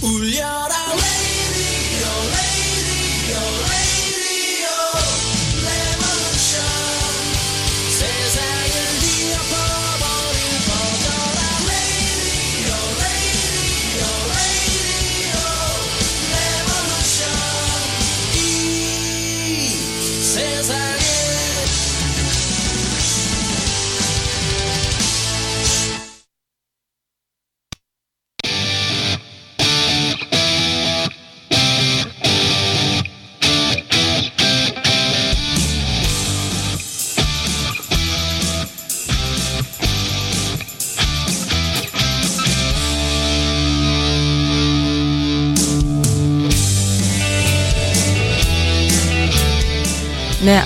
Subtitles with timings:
[0.00, 3.67] 울려라 radio radio radio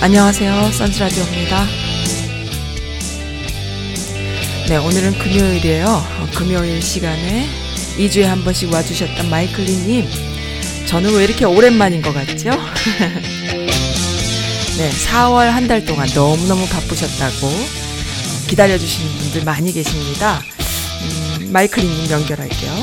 [0.03, 0.69] 안녕하세요.
[0.73, 1.65] 선즈라디오입니다.
[4.67, 5.85] 네, 오늘은 금요일이에요.
[5.85, 7.47] 어, 금요일 시간에
[7.97, 10.05] 2주에 한 번씩 와주셨던 마이클리님.
[10.87, 12.49] 저는 왜 이렇게 오랜만인 것 같죠?
[14.77, 17.49] 네, 4월 한 달 동안 너무너무 바쁘셨다고
[18.49, 20.41] 기다려주시는 분들 많이 계십니다.
[21.39, 22.82] 음, 마이클리님 연결할게요.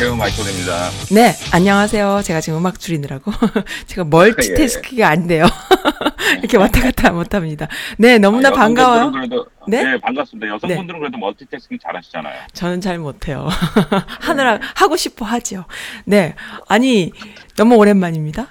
[0.00, 0.16] 안녕하세요.
[0.16, 0.90] 마이클입니다.
[1.12, 2.22] 네, 안녕하세요.
[2.24, 3.32] 제가 지금 음악 줄이느라고.
[3.84, 5.44] 제가 멀티태스킹이 안 돼요.
[6.40, 7.68] 이렇게 왔다 갔다 못 합니다.
[7.98, 9.12] 네, 너무나 아, 반가워요.
[9.12, 9.84] 그래도, 네?
[9.84, 10.00] 네?
[10.00, 10.54] 반갑습니다.
[10.54, 12.34] 여성분들은 그래도 멀티태스킹 잘 하시잖아요.
[12.54, 13.46] 저는 잘 못해요.
[14.22, 15.66] 하느라, 하고 싶어 하죠.
[16.06, 16.34] 네.
[16.66, 17.12] 아니,
[17.58, 18.46] 너무 오랜만입니다.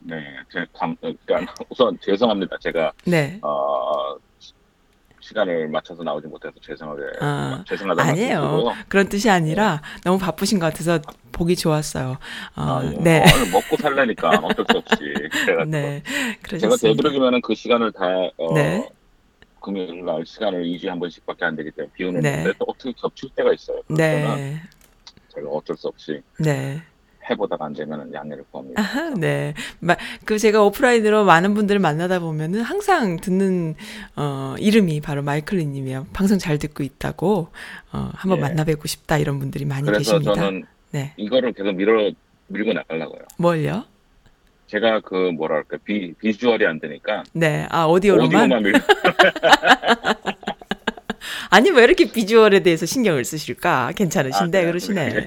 [0.00, 0.16] 네,
[0.52, 2.56] 제 감, 어, 그러니까 우선 죄송합니다.
[2.60, 3.38] 제가 네.
[3.42, 4.16] 어,
[5.32, 8.72] 시간을 맞춰서 나오지 못해서 죄송하게 아, 죄송하다는 아니에요.
[8.88, 11.00] 그런 뜻이 아니라 너무 바쁘신 것 같아서
[11.32, 12.18] 보기 좋았어요.
[12.56, 12.96] 어, 아, 예.
[12.98, 13.20] 네.
[13.22, 14.96] 어, 먹고 살려니까 어쩔 수 없이
[15.66, 16.02] 네.
[16.04, 16.76] 제가 그러셨습니다.
[16.88, 18.88] 되도록이면 그 시간을 다 어, 네.
[19.60, 22.52] 금요일 날 시간을 2주에 한 번씩밖에 안 되기 때문에 비오는 네.
[22.58, 23.80] 또 어떻게 겹칠 때가 있어요.
[23.88, 24.60] 네.
[25.34, 26.82] 제가 어쩔 수 없이 네.
[27.32, 28.80] 해보다가 안 되면 양해를 구합니다.
[28.80, 29.54] 아하, 네.
[29.80, 33.74] 마, 그 제가 오프라인으로 많은 분들을 만나다 보면은 항상 듣는
[34.16, 36.06] 어 이름이 바로 마이클리 님이에요.
[36.12, 37.48] 방송 잘 듣고 있다고
[37.92, 38.42] 어 한번 예.
[38.42, 40.34] 만나 뵙고 싶다 이런 분들이 많이 그래서 계십니다.
[40.34, 41.12] 저는 네.
[41.16, 42.10] 이거를 계속 밀어
[42.48, 43.22] 밀고 나가려고요.
[43.38, 43.84] 뭘요?
[44.66, 47.66] 제가 그 뭐랄까 비 비주얼이 안 되니까 네.
[47.70, 48.72] 아, 오디오로만 오디오만 밀.
[51.52, 53.92] 아니 왜 이렇게 비주얼에 대해서 신경을 쓰실까?
[53.94, 54.66] 괜찮으신데 아, 네.
[54.66, 55.26] 그러시네.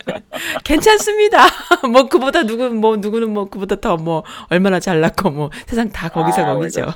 [0.64, 1.44] 괜찮습니다.
[1.92, 6.42] 뭐 그보다 누구 뭐 누구는 뭐 그보다 더 뭐 얼마나 잘났고 뭐 세상 다 거기서
[6.44, 6.94] 아, 거기죠.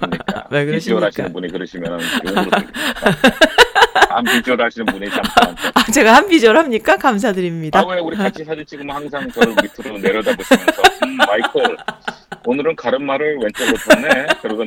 [0.51, 0.77] 왜 왜 그러십니까?
[0.77, 1.07] 비주얼 그러십니까?
[1.07, 2.01] 하시는 분이 그러시면
[4.11, 5.21] 안 비주얼 하시는 분이 참.
[5.75, 6.97] 아, 제가 한 비주얼 합니까?
[6.97, 7.81] 감사드립니다.
[7.81, 11.77] 아 왜 우리 같이 사진 찍으면 항상 저를 밑으로 내려다 보시면서 음, 마이클
[12.47, 14.27] 오늘은 가르마를 왼쪽으로 뒀네.
[14.43, 14.67] 그러건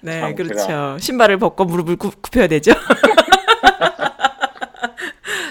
[0.00, 0.54] 네, 참 그렇죠.
[0.66, 2.72] 제가- 신발을 벗고 무릎을 굽, 굽혀야 되죠.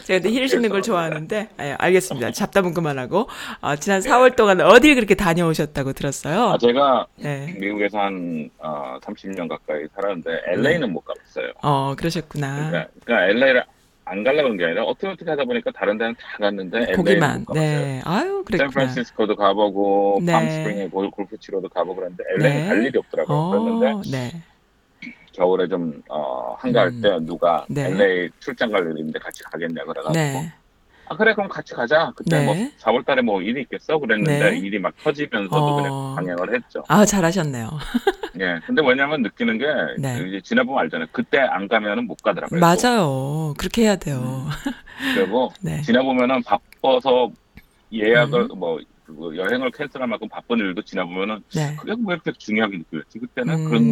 [0.06, 2.30] 제가 근데 힐 신는 걸 좋아하는데, 예, 알겠습니다.
[2.32, 3.28] 잡담은 그만하고,
[3.62, 6.44] 아, 지난 4월 동안 어딜 그렇게 다녀오셨다고 들었어요?
[6.52, 7.56] 아, 제가 네.
[7.60, 11.52] 미국에서 한 어, 30년 가까이 살았는데 LA는 못 가봤어요.
[11.64, 12.70] 어, 그러셨구나.
[12.70, 13.64] 그러니까, 그러니까 LA를
[14.08, 17.44] 안 가려고 한게 아니라 어떻게 어떻게 하다 보니까 다른 데는 다 갔는데 거기만.
[17.56, 18.00] 네.
[18.06, 18.70] 아유, 그랬구나.
[18.70, 20.32] 샌프란시스코도 가보고 네.
[20.32, 22.68] 팜스프링에 골- 골프 치러도 가보고 그랬는데 LA는 네.
[22.68, 23.36] 갈 일이 없더라고요.
[23.36, 23.50] 어,
[23.82, 24.32] 그랬는데 네.
[25.36, 27.02] 겨울에 좀 어, 한가할 음.
[27.02, 27.92] 때 누가 네.
[27.92, 30.52] LA 출장 갈 있는데 같이 가겠냐 그래가지고 네.
[31.08, 32.12] 아 그래 그럼 같이 가자.
[32.16, 32.46] 그때 네.
[32.46, 34.58] 뭐 4월달에 뭐 일이 있겠어 그랬는데 네.
[34.58, 35.76] 일이 막 터지면서도 어.
[35.76, 36.84] 그냥 방향을 했죠.
[36.88, 37.70] 아, 잘하셨네요.
[38.42, 38.60] 예.
[38.66, 39.66] 근데 왜냐면 느끼는 게
[40.00, 40.24] 네.
[40.28, 41.08] 이제 지나보면 알잖아요.
[41.12, 42.60] 그때 안 가면은 못 가더라고요.
[42.60, 43.54] 맞아요.
[43.58, 44.48] 그렇게 해야 돼요.
[45.14, 45.82] 그리고 네.
[45.84, 47.32] 지나보면은 바빠서
[47.94, 51.76] 예약을 뭐 그거 여행을 캔슬할 만큼 바쁜 일도 지나보면은 네.
[51.76, 53.20] 그게 왜 이렇게 중요하게 느껴졌지?
[53.20, 53.66] 그때는 음.
[53.70, 53.84] 그런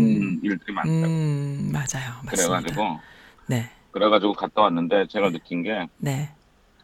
[0.44, 0.92] 일들이 많다고.
[1.06, 2.14] 음, 맞아요.
[2.26, 2.32] 맞습니다.
[2.60, 3.00] 그래가지고
[3.48, 3.70] 네.
[3.92, 6.30] 그래가지고 갔다 왔는데 제가 느낀 게 네.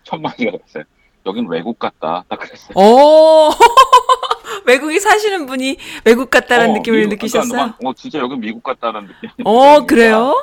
[0.04, 0.84] 첫 마디가 그랬어요.
[1.26, 2.24] 여긴 외국 같다.
[2.30, 2.72] 딱 그랬어요.
[2.76, 3.50] 오,
[4.66, 7.50] 외국에 사시는 분이 외국 같다는 어, 느낌을 미국- 느끼셨어요?
[7.52, 9.30] 그러니까 어, 진짜 여기 미국 같다는 느낌.
[9.44, 10.34] 어, 그래요?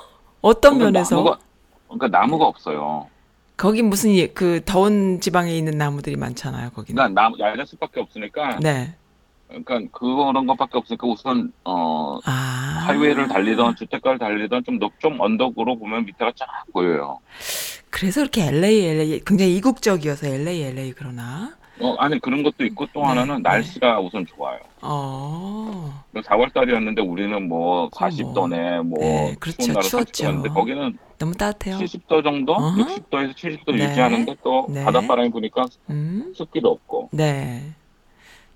[0.40, 1.16] 어떤 면에서?
[1.16, 1.38] 나무가,
[1.88, 3.08] 그러니까 나무가 없어요.
[3.56, 6.94] 거기 무슨 이- 그 더운 지방에 있는 나무들이 많잖아요, 거기는.
[6.96, 8.58] 그러니까 나무 야자숲밖에 없으니까.
[8.60, 8.94] 네.
[9.48, 12.30] 그러니까 그런 것밖에 없으니까 우선 어 아.
[12.86, 17.20] 하이웨이를 달리던 주택가를 달리던 좀 높, 좀 언덕으로 보면 밑에가 쫙 보여요.
[17.90, 21.54] 그래서 이렇게 LA, LA, 굉장히 이국적이어서 LA, LA 그러나?
[21.80, 23.42] 어, 아니 그런 것도 있고 또 네, 하나는 네.
[23.42, 24.58] 날씨가 우선 좋아요.
[24.82, 26.02] 어.
[26.14, 29.58] 4월 달이었는데 우리는 뭐 그럼 40도네 뭐 네, 그렇죠.
[29.62, 30.24] 추운 날은 추웠죠.
[30.24, 31.78] 30도인데 거기는 너무 따뜻해요.
[31.78, 32.84] 70도 정도, 어허.
[32.84, 33.84] 60도에서 70도 네.
[33.84, 34.84] 유지하는데 또 네.
[34.84, 36.32] 바닷바람이 부니까 음.
[36.36, 37.74] 습기도 없고 네.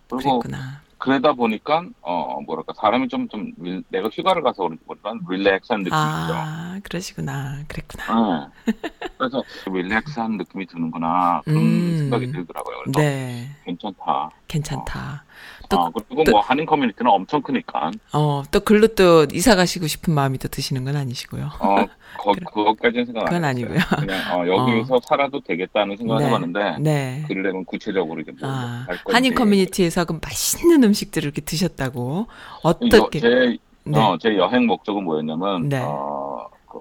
[0.09, 0.83] 그리고 그랬구나.
[1.01, 3.53] 그러다 보니까 어 뭐랄까 사람이 좀 좀
[3.89, 6.35] 내가 휴가를 가서 그런지 모르지만 릴렉스한 느낌이 있죠.
[6.35, 7.63] 아, 그러시구나.
[7.69, 8.51] 그랬구나.
[8.67, 8.73] 네.
[9.19, 11.97] 그래서 릴렉스한 느낌이 드는구나 그런 음.
[11.99, 12.77] 생각이 들더라고요.
[12.85, 13.49] 그래서 네.
[13.65, 14.31] 괜찮다.
[14.49, 15.25] 괜찮다.
[15.71, 19.87] 또, 아, 그리고 또- 뭐 한인 커뮤니티는 엄청 크니까 어, 또 글로 또 이사 가시고
[19.87, 21.49] 싶은 마음이 또 드시는 건 아니시고요.
[21.61, 21.77] 어
[22.19, 23.77] 거, 그것까지는 생각 그건 안 했어요.
[23.79, 24.07] 아니고요.
[24.07, 26.29] 그냥 어, 여기서 살아도 되겠다는 생각을 네.
[26.29, 27.25] 해봤는데 네.
[27.29, 33.57] 그러려면 구체적으로 이제 뭐 아, 한인 커뮤니티에서 그 맛있는 음식들을 이렇게 드셨다고 여- 어떻게 제,
[33.85, 33.99] 네.
[33.99, 35.81] 어, 제 여행 목적은 뭐였냐면 네.
[35.85, 36.79] 어, 그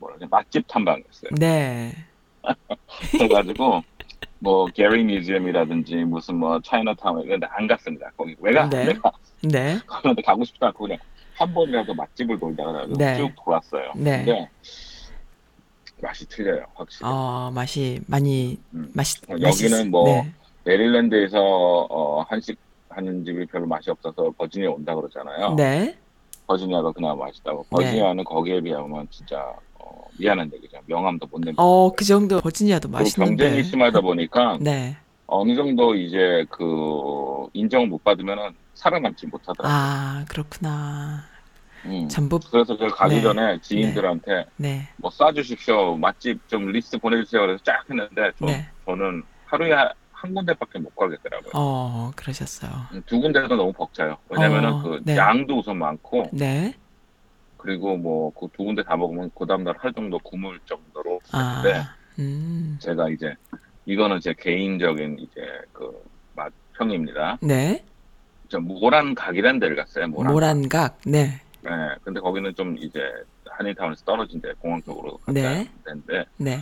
[0.00, 1.30] 뭐라 맛집 탐방이었어요.
[1.38, 1.92] 네.
[3.12, 3.82] 그래가지고
[4.38, 8.10] 뭐 게리 뮤지엄이라든지 무슨 뭐 차이나타운 이런 데 안 갔습니다.
[8.16, 8.84] 거기 왜가 네.
[8.86, 9.10] 내가
[9.42, 9.78] 네.
[9.86, 10.98] 그런데 가고 싶지 않고 그냥
[11.36, 13.16] 한 번이라도 맛집을 돌다가 네.
[13.16, 13.92] 쭉 돌았어요.
[13.96, 14.24] 네.
[14.24, 14.48] 근데
[16.02, 17.08] 맛이 틀려요, 확실히.
[17.08, 18.90] 어, 맛이 많이 음.
[18.94, 19.46] 맛있 어, 여기는
[19.78, 20.32] 맛있- 뭐 네.
[20.64, 21.38] 메릴랜드에서
[21.90, 22.58] 어, 한식
[22.90, 25.54] 하는 집이 별로 맛이 없어서 버지니아 온다 그러잖아요.
[25.54, 25.96] 네.
[26.46, 27.64] 버지니아가 그나마 맛있다고.
[27.70, 29.73] 버지니아는 거기에 비하면 진짜 어,
[30.18, 30.78] 미안한 얘기죠.
[30.86, 31.62] 명함도 못 내고.
[31.62, 33.44] 어, 그 정도 버지니아도 맛있는데.
[33.44, 34.96] 경쟁이 심하다 보니까 네.
[35.26, 39.72] 어느 정도 이제 그 인정을 못 받으면은 살아남지 못하더라고요.
[39.72, 41.24] 아, 그렇구나.
[41.86, 42.08] 음.
[42.08, 43.22] 전부 그래서 제가 가기 네.
[43.22, 44.88] 전에 지인들한테 네.
[44.96, 45.98] 뭐 쏴주십시오.
[45.98, 47.42] 맛집 좀 리스트 보내주세요.
[47.42, 48.66] 그래서 쫙 했는데 저, 네.
[48.86, 49.72] 저는 하루에
[50.12, 51.50] 한 군데밖에 못 가겠더라고요.
[51.54, 52.70] 어, 그러셨어요.
[52.92, 54.16] 음, 두 군데도 너무 벅차요.
[54.30, 55.16] 왜냐면은 어, 그 네.
[55.16, 56.74] 양도 우선 많고 네.
[57.64, 61.62] 그리고 뭐 그 두 군데 다 먹으면 그 다음날 할 정도 굶을 정도로 아.
[61.64, 61.82] 네.
[62.22, 62.76] 음.
[62.78, 63.34] 제가 이제
[63.86, 65.40] 이거는 제 개인적인 이제
[65.72, 65.90] 그
[66.36, 67.38] 맛평입니다.
[67.40, 67.82] 네.
[68.50, 70.08] 저 모란 각이라는 데를 갔어요.
[70.08, 70.32] 모란.
[70.34, 70.98] 모란각.
[71.06, 71.40] 네.
[71.62, 71.70] 네,
[72.02, 73.00] 근데 거기는 좀 이제
[73.46, 75.66] 한인타운에서 떨어진 데 공항 쪽으로 갔다 네.
[75.86, 76.58] 데인데 네.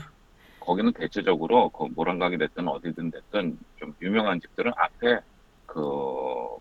[0.61, 5.19] 거기는 대체적으로 그 모란각이 됐든 어디든 됐든 좀 유명한 집들은 앞에
[5.67, 6.57] 그, 그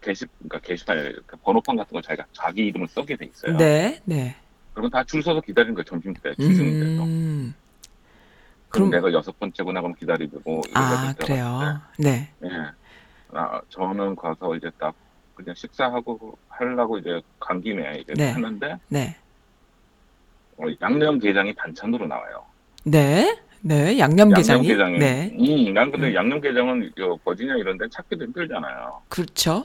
[0.00, 3.56] 게시 그러니까 게시판 그 번호판 같은 걸 자기가 자기 이름을 써게 돼 있어요.
[3.56, 4.00] 네.
[4.04, 4.36] 네.
[4.74, 5.84] 그리고 다줄 서서 기다리는 거예요.
[5.84, 7.02] 점심 때 주중인데도.
[7.04, 7.54] 음.
[8.68, 11.80] 그럼 그럼 내가 여섯 번째구나 그럼 기다리고 아, 그래요.
[11.98, 12.30] 네.
[12.42, 12.48] 예.
[13.32, 14.94] 아, 저는 가서 이제 딱
[15.34, 18.30] 그냥 식사하고 하려고 이제 간 김에 이제 네.
[18.30, 19.16] 하는데 네.
[20.58, 22.44] 어, 양념게장이 반찬으로 나와요.
[22.84, 23.38] 네.
[23.62, 23.98] 네.
[23.98, 24.68] 양념게장이.
[24.68, 24.98] 양념게장이.
[24.98, 25.36] 네.
[25.38, 26.14] 음, 난 근데 음.
[26.14, 29.02] 양념게장은 요 버지니아 이런 데 찾기도 힘들잖아요.
[29.08, 29.64] 그렇죠.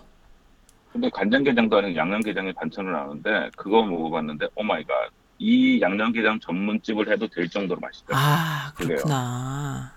[0.94, 4.94] 근데 간장게장도 아니고 양념게장이 반찬으로 나오는데 그거 먹어봤는데 oh my God.
[5.39, 8.25] 이 양념게장 전문집을 해도 될 정도로 맛있더라고요.
[8.27, 8.88] 아, 그래요.
[8.97, 9.94] 그렇구나.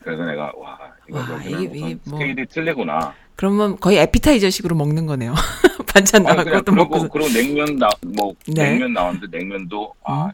[0.00, 0.78] 그래서 내가 와
[1.08, 3.14] 이거 와, 이게- 뭐- 스케일이 틀리구나.
[3.36, 5.34] 그러면 거의 에피타이저식으로 먹는 거네요.
[5.92, 7.08] 반찬 그냥 것도 먹고.
[7.08, 8.70] 그리고 냉면 나, 뭐, 네.
[8.70, 10.30] 냉면 나왔는데 냉면도, 아, 음.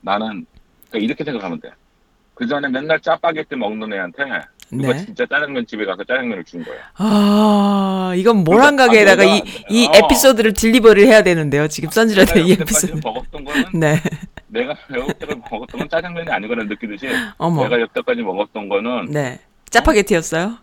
[0.00, 0.46] 나는,
[0.90, 1.70] 그러니까 이렇게 생각하면 돼.
[2.34, 4.24] 그 전에 맨날 짜파게티 먹는 애한테
[4.70, 5.04] 누가 네.
[5.04, 6.76] 진짜 짜장면 집에 가서 짜장면을 준 거야.
[6.96, 9.92] 아, 이건 모란 가게에다가 아, 이, 이 어.
[9.94, 11.68] 에피소드를 딜리버를 해야 되는데요.
[11.68, 13.00] 지금 선지라드 이 여태까지 에피소드.
[13.04, 14.00] 먹었던 거는 네.
[14.48, 17.62] 내가 여태까지 먹었던 건 짜장면이 아니거나 느끼듯이 어머.
[17.64, 19.40] 내가 여태까지 먹었던 거는 네.
[19.70, 20.58] 짜파게티였어요?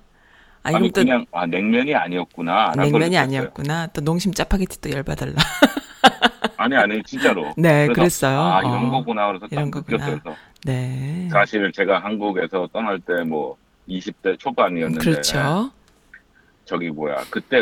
[0.64, 2.74] 아니, 아니, 그럼 또 그냥 아 냉면이 아니었구나.
[2.78, 3.18] 냉면이.
[3.18, 3.88] 아니었구나.
[3.88, 5.34] 또 농심 짜파게티 또 열받을라.
[6.62, 7.54] 아니 아니 진짜로.
[7.58, 8.40] 네, 그래서, 그랬어요.
[8.40, 8.92] 아 이런 어.
[8.92, 9.28] 거구나.
[9.28, 10.06] 그래서 딱 이런 거구나.
[10.06, 10.36] 느꼈어요.
[10.66, 11.28] 네.
[11.32, 13.58] 사실 제가 한국에서 떠날 때 뭐
[13.90, 15.72] 20대 초반이었는데 그렇죠.
[16.66, 17.62] 저기 뭐야 그때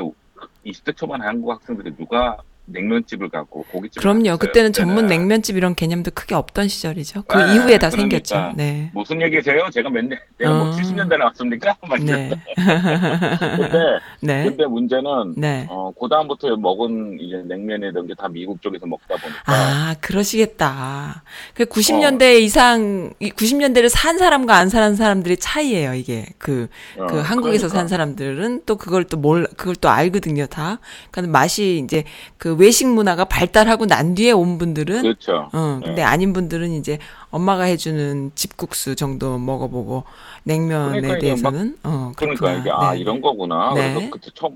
[0.66, 2.38] 20대 초반 한국 학생들이 누가
[2.71, 4.24] 냉면집을 갖고 고깃집을 그럼요.
[4.24, 5.18] 갔어요, 그때는 전문 그때는.
[5.27, 7.23] 냉면집 이런 개념도 크게 없던 시절이죠.
[7.28, 8.19] 그 네, 이후에 다 그러니까.
[8.19, 8.54] 생겼죠.
[8.56, 8.92] 네.
[8.94, 9.68] 무슨 얘기세요?
[9.71, 10.71] 제가 몇 년, 내가 뭐 어.
[10.71, 11.76] 70년대 나왔습니까?
[11.88, 12.30] 막 네.
[12.30, 12.40] 근데,
[14.21, 14.44] 네.
[14.45, 15.68] 근데 문제는, 네.
[15.69, 19.42] 어, 그 다음부터 먹은 이제 냉면이던 게다 미국 쪽에서 먹다 보니까.
[19.45, 21.23] 아, 그러시겠다.
[21.54, 26.26] 그 90년대 이상, 이 90년대를 산 사람과 안 사는 사람들의 차이예요, 이게.
[26.38, 27.80] 그, 어, 그 한국에서 그러니까.
[27.80, 30.80] 산 사람들은 또 그걸 또 몰, 그걸 또 알거든요, 다.
[31.11, 32.04] 그러니까 맛이 이제
[32.38, 35.49] 그 외식 문화가 발달하고 난 뒤에 온 분들은 그렇죠.
[35.54, 36.01] 어, 근데 네.
[36.04, 36.99] 아닌 분들은 이제
[37.31, 40.04] 엄마가 해주는 집국수 정도 먹어보고
[40.44, 42.59] 냉면에 그러니까 대해서는 어 그러니까 그렇구나.
[42.59, 42.99] 이게, 아, 네.
[42.99, 43.73] 이런 거구나.
[43.73, 43.94] 네.
[43.94, 44.56] 그래서 그때 처음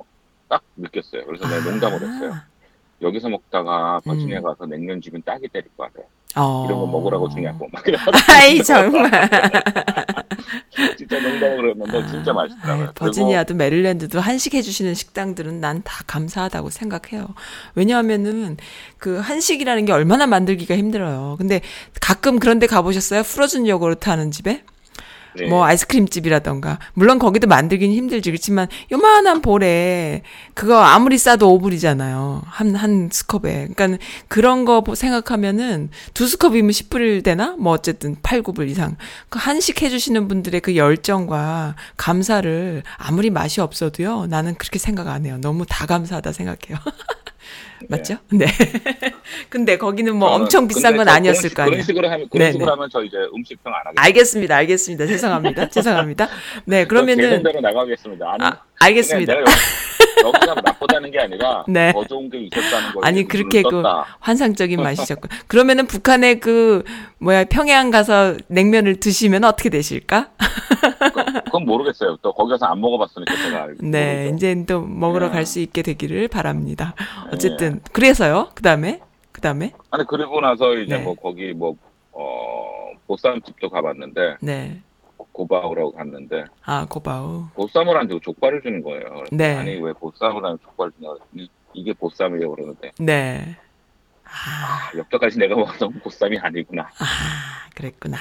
[0.49, 1.25] 딱 느꼈어요.
[1.25, 1.71] 그래서 내가 아.
[1.71, 2.33] 농담을 했어요.
[3.03, 4.43] 여기서 먹다가 버지니아 음.
[4.43, 6.07] 가서 냉면 집은 딱이 때릴 것 같아.
[6.35, 6.65] 어.
[6.65, 7.67] 이런 거 먹으라고 주냐고.
[7.71, 7.97] 막 이래.
[8.29, 9.11] 아이 정말.
[10.97, 12.91] 진짜 농담을 했는데 진짜 맛있더라고요.
[12.95, 17.27] 버지니아도 메릴랜드도 한식 해주시는 식당들은 난 다 감사하다고 생각해요.
[17.75, 18.57] 왜냐하면은
[18.97, 21.35] 그 한식이라는 게 얼마나 만들기가 힘들어요.
[21.37, 21.61] 근데
[22.01, 23.23] 가끔 그런데 가보셨어요?
[23.23, 24.63] 프로즌 요구르트 하는 집에?
[25.39, 25.47] 네.
[25.47, 26.79] 뭐 아이스크림 집이라던가.
[26.93, 28.29] 물론 거기도 만들긴 힘들지.
[28.31, 30.21] 그렇지만 요만한 볼에
[30.53, 32.41] 그거 아무리 싸도 5불이잖아요.
[32.45, 33.67] 한 한 스컵에.
[33.73, 33.97] 그러니까
[34.27, 37.55] 그런 거 보- 생각하면은 두 스컵이면 10불 되나?
[37.59, 38.95] 뭐 어쨌든 8, 9불 이상.
[39.29, 45.25] 그 한식 해 주시는 분들의 그 열정과 감사를 아무리 맛이 없어도요 나는 그렇게 생각 안
[45.25, 45.37] 해요.
[45.41, 46.77] 너무 다 감사하다 생각해요
[47.89, 48.17] 맞죠?
[48.31, 48.45] 네.
[49.49, 51.71] 근데 거기는 뭐 엄청 비싼 건저 아니었을 거 아니에요.
[51.71, 52.51] 그런 식으로 하면 그런 네네.
[52.53, 54.03] 식으로 하면 저 이제 음식평 안 하겠습니다.
[54.03, 54.55] 알겠습니다.
[54.55, 55.05] 알겠습니다.
[55.07, 55.69] 죄송합니다.
[55.69, 56.27] 죄송합니다.
[56.65, 58.33] 네, 그러면은 제대로 나가겠습니다.
[58.33, 59.33] 아니 아, 알겠습니다.
[59.39, 59.51] 여기,
[60.23, 61.91] 여기가 나쁘다는 게 아니라 네.
[61.93, 63.83] 더 좋은 게 있었다는 걸 아니 그렇게 그.
[64.19, 66.83] 환상적인 맛이셨고 그러면은 북한의 그
[67.19, 70.31] 뭐야 평양 가서 냉면을 드시면 어떻게 되실까?
[71.53, 72.17] 그건 모르겠어요.
[72.23, 74.31] 또 거기 가서 안 먹어봤으니까 제가 알고 네.
[74.33, 75.33] 이제 또 먹으러 네.
[75.33, 76.95] 갈수 있게 되기를 바랍니다.
[77.31, 78.49] 어쨌든 그래서요.
[78.55, 81.03] 그 다음에 그 다음에 아니 그리고 나서 이제 네.
[81.03, 81.75] 뭐 거기 뭐
[82.11, 84.81] 어, 보쌈집도 가봤는데 네.
[85.31, 87.49] 고바우라고 갔는데 아, 고바우.
[87.53, 89.01] 보쌈을 안 주고 족발을 주는 거예요.
[89.03, 89.55] 그래서 네.
[89.55, 93.57] 아니 왜 보쌈을 안 주고 족발을 주냐 그랬더니 이게 보쌈이에요 그러는데 네.
[94.25, 96.81] 아, 아, 여태까지 내가 먹었던 보쌈이 아니구나.
[96.83, 98.17] 아, 그랬구나.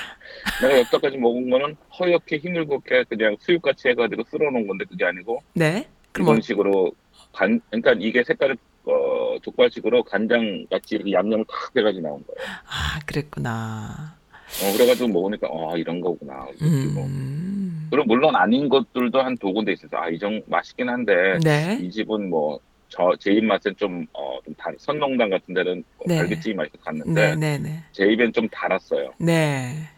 [0.60, 5.86] 내가 여태까지 먹은 거는 허옇게 힘들게 그냥 수육같이 해가지고 쓸어놓은 건데 그게 아니고 네.
[6.18, 6.92] 이런 어, 식으로
[7.32, 12.50] 간 그러니까 이게 색깔을 어, 족발식으로 간장 같이 이렇게 양념을 탁 해가지고 나온 거예요.
[12.66, 14.16] 아, 그랬구나.
[14.62, 16.46] 어, 그래가지고 먹으니까 아 이런 거구나.
[16.58, 17.88] 그리고 음.
[17.90, 21.78] 그리고 물론 아닌 것들도 한 두 군데 있어서 아 이정 맛있긴 한데 네.
[21.80, 22.58] 이 집은 뭐
[22.88, 26.16] 저제 입맛엔 좀 어 좀 달, 선농당 같은 데는 뭐 네.
[26.18, 27.84] 갈비찜이 맛있어 갔는데 네, 네, 네.
[27.92, 29.12] 제 입엔 좀 달았어요.
[29.18, 29.88] 네.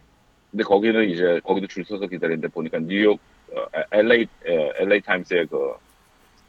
[0.55, 3.19] 근데 거기는 이제 거기도 줄 서서 기다리는데 보니까 뉴욕
[3.53, 5.75] 어, LA 어, LA 타임스의 그,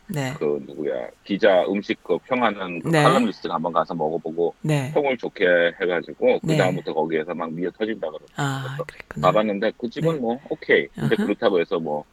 [0.10, 0.32] 네.
[0.38, 3.02] 그 누구야 기자 음식 그 평하는 그 네.
[3.02, 4.92] 칼럼니스트가 한번 가서 먹어보고 네.
[4.94, 5.48] 평을 좋게
[5.82, 6.58] 해가지고 그 네.
[6.58, 8.78] 다음부터 거기에서 막 미어 터진다 그러고 아.
[9.20, 10.20] 가봤는데 그 집은 네.
[10.20, 11.26] 뭐 오케이 근데 아하.
[11.26, 12.06] 그렇다고 해서 뭐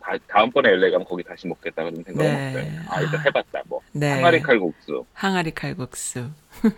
[0.00, 2.48] 다, 다음번에 LA 가면 거기 다시 먹겠다 그런 생각은 네.
[2.48, 2.80] 없어요.
[2.88, 3.22] 아 일단 아.
[3.22, 4.10] 해봤다 뭐 네.
[4.10, 6.28] 항아리 칼국수 항아리 칼국수.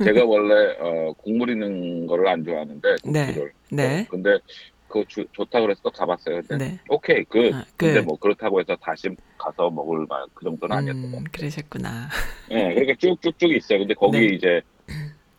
[0.05, 3.27] 제가 원래 어, 국물 있는 거를 안 좋아하는데 네.
[3.27, 4.01] 국수를 네.
[4.03, 4.39] 어, 근데
[4.89, 6.43] 그거 주- 좋다 그래서 또 가봤어요.
[6.47, 6.81] 근데 네.
[6.89, 11.03] 오케이 그 아, 근데 그, 뭐 그렇다고 해서 다시 가서 먹을 만 그 정도는 아니었던
[11.03, 11.31] 것 음, 같아요.
[11.33, 12.09] 그러셨구나.
[12.51, 13.81] 예, 그러니까 쭉쭉쭉 있어요.
[13.81, 14.35] 근데 거기 네.
[14.35, 14.61] 이제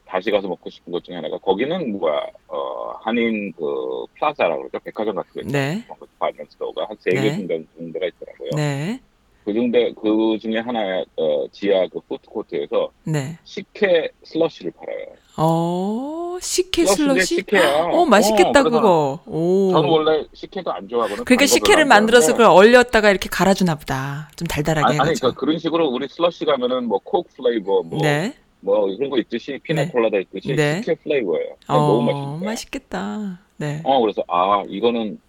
[0.06, 5.16] 다시 가서 먹고 싶은 것 중에 하나가 거기는 뭐야 어, 한인 그 플라자라고 그러죠 백화점
[5.16, 5.52] 같은 거 있죠.
[5.52, 5.86] 네.
[6.20, 7.36] department store가 한 세개 네.
[7.48, 8.50] 정도 정도가 있더라고요.
[8.56, 9.00] 네.
[9.48, 13.40] 그 정도 그 중에 하나 어, 지하 그 푸드코트에서 네.
[13.46, 15.06] 식혜 슬러시를 팔아요.
[15.38, 17.36] 어, 식혜 슬러시?
[17.38, 17.86] 식혜야.
[17.94, 19.20] 어, 맛있겠다, 어, 그거.
[19.26, 19.72] 오.
[19.72, 21.24] 저는 원래 식혜도 안 좋아하거든요.
[21.24, 22.34] 그러니까 식혜를 만들어서.
[22.34, 24.30] 그걸 얼렸다가 이렇게 갈아주나 보다.
[24.36, 25.30] 좀 달달하게 아니, 아니 해가지고.
[25.30, 28.34] 그 그런 식으로 우리 슬러시 가면은 뭐 코크 플레이버 뭐, 네.
[28.60, 29.60] 뭐 이런 거 있듯이 네.
[29.64, 30.82] 피나콜라다 있듯이 네.
[30.82, 31.56] 식혜 플레이버예요.
[31.70, 32.50] 어, 너무 거야.
[32.50, 33.40] 맛있겠다.
[33.56, 33.80] 네.
[33.86, 35.22] 어 그래서 아 이거는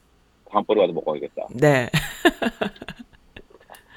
[0.51, 1.47] 다음번에 와서 먹어야겠다.
[1.55, 1.89] 네.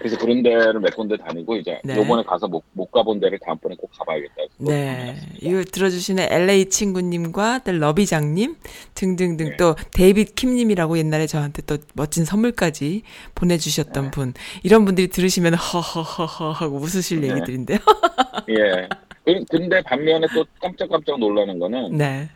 [0.01, 1.95] 그래서 그런 데를 몇 군데 다니고 이제 네.
[1.95, 4.33] 요번에 가서 못, 못 가본 데를 다음번에 꼭 가봐야겠다.
[4.57, 5.15] 네.
[5.39, 8.55] 이거 들어주시는 LA 친구님과 또 러비장님
[8.95, 9.57] 등등등 네.
[9.57, 13.03] 또 데이빗 킴님이라고 옛날에 저한테 또 멋진 선물까지
[13.35, 14.11] 보내주셨던 네.
[14.11, 14.33] 분.
[14.63, 17.29] 이런 분들이 들으시면 허허허허 하고 웃으실 네.
[17.29, 17.77] 얘기들인데요.
[18.49, 18.87] 예.
[19.23, 22.27] 그- 근데 반면에 또 깜짝깜짝 놀라는 거는 네.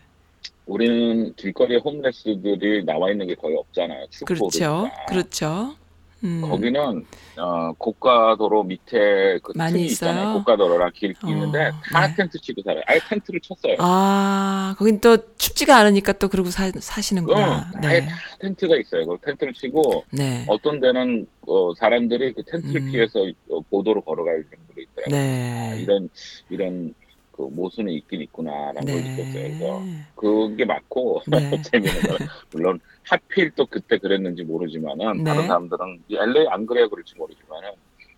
[0.67, 4.05] 우리는 길거리에 홈레스들이 나와 있는 게 거의 없잖아요.
[4.25, 4.89] 그렇죠.
[5.07, 5.75] 그렇죠.
[6.25, 6.41] 음.
[6.41, 7.05] 거기는
[7.37, 10.11] 어, 고가도로 밑에 그 많이 틈이 있어요?
[10.11, 10.33] 있잖아요.
[10.39, 12.15] 고가도로랑 길 어, 있는데 다 네.
[12.15, 12.81] 텐트 치고 살아요.
[12.87, 13.75] 아예 텐트를 쳤어요.
[13.79, 17.71] 아, 거긴 또 춥지가 않으니까 또 그러고 사, 응, 사시는구나.
[17.83, 18.05] 아예 네.
[18.07, 19.05] 다 텐트가 있어요.
[19.05, 20.45] 그 텐트를 치고 네.
[20.47, 22.91] 어떤 데는 어, 사람들이 그 텐트를 음.
[22.91, 25.15] 피해서 어, 보도로 걸어갈 정도로 있더라고요.
[25.15, 25.79] 아, 네.
[25.81, 26.09] 이런
[26.49, 26.93] 이런
[27.31, 29.33] 그 모순이 있긴 있구나라는 걸 느꼈어요.
[29.33, 29.99] 그래서 네.
[30.15, 31.61] 그게 맞고 네.
[31.63, 32.17] 재미있는 건
[32.51, 35.23] 물론 하필 또 그때 그랬는지 모르지만은 네.
[35.23, 37.69] 다른 사람들은 이 LA 안 그래요 그럴지 모르지만은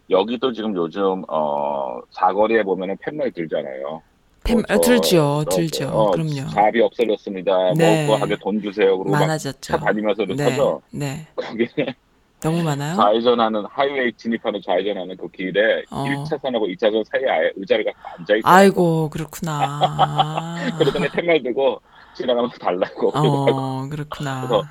[0.10, 4.02] 여기도 지금 요즘 어 사거리에 보면은 팻말 들잖아요.
[4.44, 5.90] 팸, 뭐 아, 저- 들죠, 저- 들죠.
[5.90, 6.48] 어, 그럼요.
[6.52, 7.74] 잡이 없어졌습니다.
[7.74, 8.08] 네.
[8.08, 8.98] 뭐 하게 돈 주세요.
[8.98, 9.60] 그리고 막 많아졌죠.
[9.60, 10.48] 차 다니면서 도 네.
[10.92, 11.28] 네.
[11.36, 11.94] 거기는
[12.40, 12.96] 너무 많아요?
[12.96, 16.06] 좌회전하는 하이웨이 진입하는 좌회전하는 그 길에 어.
[16.06, 18.42] 1차선하고 2차선 사이에 아예 의자를 갖고 앉아 있어요.
[18.54, 20.56] 아이고, 그렇구나.
[20.78, 21.82] 그러더니 팻말 들고
[22.18, 24.48] 지나가면서 달라고 어, 그렇구나.
[24.48, 24.64] 그래서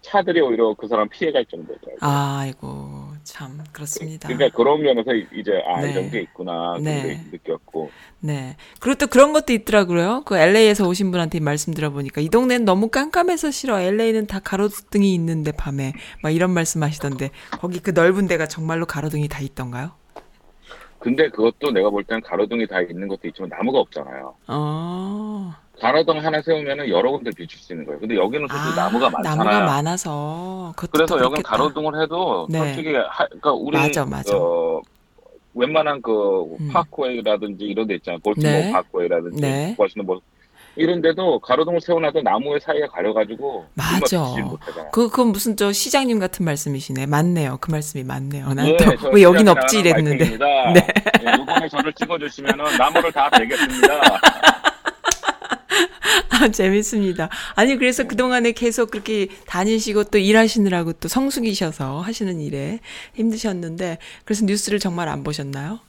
[0.00, 1.98] 차들이 오히려 그 사람 피해갈 정도더라고요.
[2.00, 4.28] 아이고, 참, 그렇습니다.
[4.28, 5.90] 그러니까 그런 면에서 이제 아 네.
[5.90, 7.24] 이런 게 있구나 네.
[7.30, 7.90] 느꼈고
[8.20, 8.56] 네.
[8.80, 10.22] 그리고 또 그런 것도 있더라고요.
[10.24, 13.80] 그 LA에서 오신 분한테 말씀 들어보니까 이 동네는 너무 깜깜해서 싫어.
[13.80, 19.28] LA는 다 가로등이 있는데 밤에 막 이런 말씀 하시던데 거기 그 넓은 데가 정말로 가로등이
[19.28, 19.92] 다 있던가요?
[21.00, 24.34] 근데 그것도 내가 볼 때는 가로등이 다 있는 것도 있지만 나무가 없잖아요.
[24.48, 25.54] 어.
[25.80, 28.00] 가로등 하나 세우면은 여러 군데 비출 수 있는 거예요.
[28.00, 29.40] 근데 여기는 솔직히 나무가 많잖아요.
[29.40, 31.42] 아, 나무가 많아서 그래서 더 여기는.
[31.42, 32.58] 가로등을 해도 네.
[32.58, 34.36] 솔직히 하, 그러니까 우리 맞아, 맞아.
[34.36, 34.80] 어,
[35.54, 36.70] 웬만한 그 음.
[36.72, 38.18] 파크웨이라든지 이런 데 있잖아요.
[38.20, 38.72] 골티모 네.
[38.72, 39.74] 파크웨이라든지 네.
[39.78, 40.20] 멋있는 뭐
[40.76, 44.24] 이런 데도 가로등을 세워놔도 나무의 사이에 가려가지고 맞아.
[44.92, 47.06] 그, 그건 무슨 저 시장님 같은 말씀이시네.
[47.06, 47.58] 맞네요.
[47.60, 48.54] 그 말씀이 맞네요.
[48.54, 50.24] 난 예, 또저왜 여긴 없지 이랬는데.
[50.24, 50.46] 마이크입니다.
[50.72, 50.86] 네.
[51.26, 53.88] 예, 이번에 저를 찍어주시면은 나무를 다 베겠습니다.
[56.30, 57.28] 아, 재밌습니다.
[57.54, 62.80] 아니, 그래서 그동안에 계속 그렇게 다니시고 또 일하시느라고 또 성숙이셔서 하시는 일에
[63.14, 65.80] 힘드셨는데, 그래서 뉴스를 정말 안 보셨나요?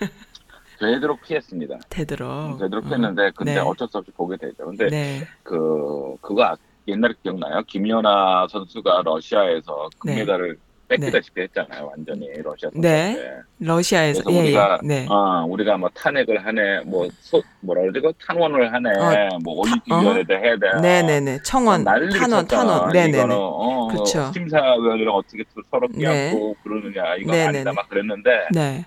[0.78, 1.78] 되도록 피했습니다.
[1.88, 2.58] 되도록.
[2.58, 2.88] 되도록 어.
[2.88, 3.60] 피했는데 근데 네.
[3.60, 4.66] 어쩔 수 없이 보게 되죠.
[4.66, 5.26] 근데 네.
[5.42, 7.62] 그 그거 아- 옛날에 기억나요?
[7.66, 11.86] 김연아 선수가 러시아에서 금메달을 뺏기다시피 했잖아요.
[11.86, 12.80] 완전히 러시아 선수.
[12.80, 13.16] 네.
[13.58, 14.22] 러시아에서.
[14.22, 14.86] 그래서 예, 우리가 예.
[14.86, 15.06] 네.
[15.08, 18.00] 어, 우리가 뭐 탄핵을 하네, 뭐 소, 뭐라 그러지?
[18.00, 20.80] 그 탄원을 하네, 어, 뭐 올림픽위원회도 해야 돼.
[20.80, 21.42] 네네네.
[21.42, 22.64] 청원, 난리를 탄원, 쳤잖아.
[22.64, 22.92] 탄원.
[22.92, 23.18] 네네네.
[23.18, 24.30] 이거는 어, 그쵸.
[24.32, 25.98] 심사위원이랑 어떻게 서로 네.
[26.30, 27.46] 끼얹고 그러느냐 이건 네네네.
[27.58, 28.84] 아니다 막 그랬는데 네.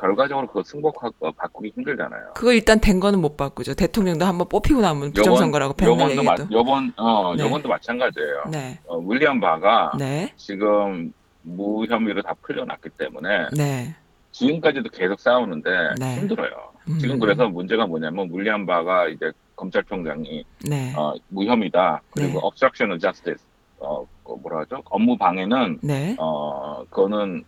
[0.00, 2.32] 결과적으로 그거 승복하고 바꾸기 힘들잖아요.
[2.34, 3.74] 그거 일단 된 거는 못 바꾸죠.
[3.74, 6.48] 대통령도 한번 뽑히고 나면 부정선거라고 평날 요번도 마, 얘기도.
[6.58, 7.44] 요번 어 네.
[7.44, 8.44] 요번도 마찬가지예요.
[8.50, 8.80] 네.
[8.86, 10.32] 어, 윌리엄 바가 네.
[10.36, 11.12] 지금
[11.42, 13.94] 무혐의로 다 풀려났기 때문에 네.
[14.32, 16.16] 지금까지도 계속 싸우는데 네.
[16.16, 16.72] 힘들어요.
[16.88, 16.98] 음.
[16.98, 20.94] 지금 그래서 문제가 뭐냐면 윌리엄 바가 이제 검찰총장이 네.
[20.96, 22.40] 어, 무혐의다 그리고 네.
[22.42, 23.44] obstruction of justice
[23.78, 26.16] 어그 뭐라 하죠 업무 방해는 네.
[26.18, 27.44] 어 그거는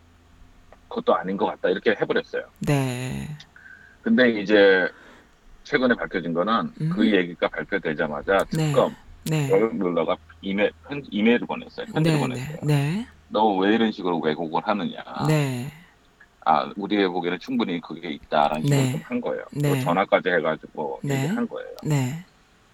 [0.89, 2.45] 그것도 아닌 것 같다 이렇게 해버렸어요.
[2.61, 3.29] 네.
[4.03, 4.89] 근데 이제
[5.65, 6.91] 최근에 밝혀진 거는 음.
[6.95, 8.67] 그 얘기가 발표되자마자 네.
[8.67, 9.49] 특검 네.
[9.49, 11.87] 로버트 뮬러가 이메 편, 이메일을 보냈어요.
[11.87, 12.23] 편지를 네.
[12.23, 12.59] 보냈어요.
[13.35, 13.41] 네.
[13.41, 15.03] 너왜 이런 식으로 왜곡을 하느냐.
[15.26, 15.67] 네.
[16.47, 18.93] 아, 우리의 보기에는 충분히 그게 있다라는 식으로 네.
[18.93, 19.45] 좀한 거예요.
[19.53, 19.69] 네.
[19.69, 21.25] 뭐 전화까지 해가지고 네.
[21.25, 21.71] 얘기한 거예요.
[21.83, 22.25] 네.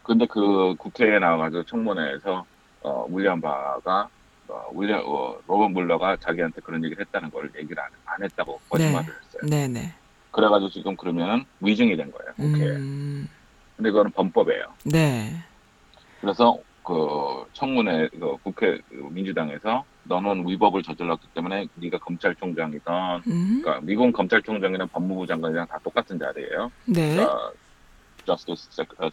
[0.02, 2.45] 근데 그 국회에 나와가지고 청문회에서
[2.83, 4.09] 어, 윌리엄 바가
[4.49, 9.07] 어, 윌리엄 어, 로버트 물러가 자기한테 그런 얘기를 했다는 걸 얘기를 안, 안 했다고 거짓말을
[9.07, 9.43] 했어요.
[9.45, 9.69] 네.
[9.69, 9.95] 네.
[10.33, 12.33] 그래가지고 지금 그러면 위증이 된 거예요.
[12.35, 12.76] 국회에.
[12.76, 13.29] 음.
[13.76, 14.64] 근데 그거는 범법이에요.
[14.85, 15.33] 네.
[16.21, 16.59] 그래서
[16.90, 23.61] 그 청문회 그 국회 그 민주당에서 너는 위법을 저질렀기 때문에 네가 검찰총장이던 음.
[23.62, 26.73] 그러니까 미국 검찰총장이랑 법무부 장관이랑 다 똑같은 자리예요.
[26.87, 27.14] 네.
[27.14, 27.52] 그러니까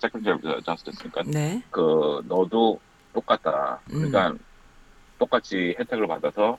[0.01, 1.61] Secretary of Justice니까 네.
[1.69, 2.79] 그 너도
[3.13, 3.79] 똑같다.
[3.85, 4.39] 그러니까 음.
[5.19, 6.57] 똑같이 혜택을 받아서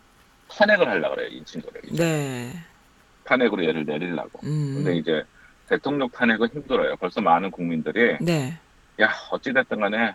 [0.49, 2.05] 탄핵을 하려 그래요 이 친구를 이제.
[2.05, 2.53] 네.
[3.25, 4.39] 탄핵으로 얘를 내리려고.
[4.45, 4.75] 음.
[4.77, 5.25] 근데 이제
[5.69, 6.95] 대통령 탄핵은 힘들어요.
[6.97, 8.57] 벌써 많은 국민들이 네.
[9.01, 10.15] 야 어찌 됐든 간에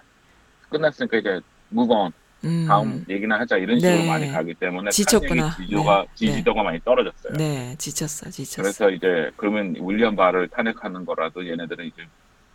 [0.78, 1.40] 끝났으니까 이제
[1.72, 2.12] move on
[2.44, 2.66] 음.
[2.68, 4.08] 다음 얘기나 하자 이런 식으로 네.
[4.08, 5.56] 많이 가기 때문에 지쳤구나.
[5.56, 6.08] 지지도가 네.
[6.16, 7.34] 지지도가 많이 떨어졌어요.
[7.38, 7.74] 네.
[7.78, 8.30] 지쳤어.
[8.30, 8.62] 지쳤어.
[8.62, 12.04] 그래서 이제 그러면 윌리엄 바를 탄핵하는 거라도 얘네들은 이제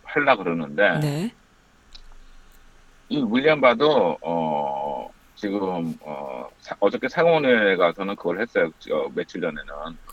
[0.03, 1.31] 할라 그러는데 네.
[3.09, 8.69] 이 윌리엄 바도 어 지금 어 사- 어저께 상원회에 가서는 그걸 했어요.
[8.91, 9.63] 어, 며칠 전에는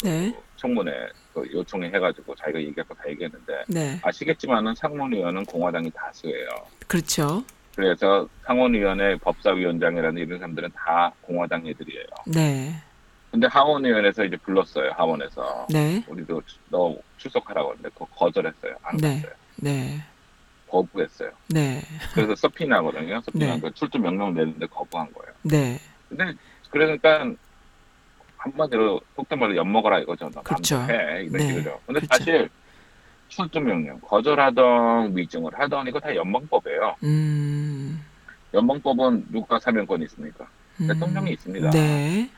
[0.00, 0.34] 그 네.
[0.56, 0.90] 청문회
[1.34, 4.00] 그 요청해 해가지고 자기가 얘기할 거 다 얘기했는데 네.
[4.02, 6.48] 아시겠지만은 상원 의원은 공화당이 다수예요.
[6.86, 7.44] 그렇죠.
[7.76, 12.06] 그래서 상원의원의 법사위원장이라는 이런 사람들은 다 공화당 애들이에요.
[12.26, 12.72] 네.
[13.30, 14.92] 근데 하원의원에서 이제 불렀어요.
[14.92, 16.02] 하원에서 네.
[16.08, 18.76] 우리도 너 출석하라고 했는데 거절했어요.
[18.82, 19.16] 안 네.
[19.16, 19.32] 갔어요.
[19.56, 20.00] 네.
[20.68, 21.30] 거부했어요.
[21.50, 21.82] 네.
[22.14, 23.20] 그래서 서피나거든요.
[23.20, 23.60] 서피나 네.
[23.60, 25.34] 그 출두 명령 내는데 거부한 거예요.
[25.42, 25.78] 네.
[26.08, 26.32] 근데
[26.70, 27.30] 그러니까
[28.38, 30.30] 한마디로 속된 말로 엿 먹어라 이거죠.
[30.32, 30.76] 너 그렇죠.
[30.88, 31.48] 해 이런 네.
[31.48, 31.78] 식이죠.
[31.84, 32.06] 근데 그렇죠.
[32.10, 32.48] 사실
[33.28, 36.96] 출두 명령 거절하던 위증을 하던 이거 다 연방법이에요.
[37.04, 38.04] 음.
[38.54, 40.46] 연방법은 누가 사면권이 있습니까?
[40.80, 40.88] 음.
[40.88, 41.70] 대통령이 있습니다.
[41.70, 42.30] 네.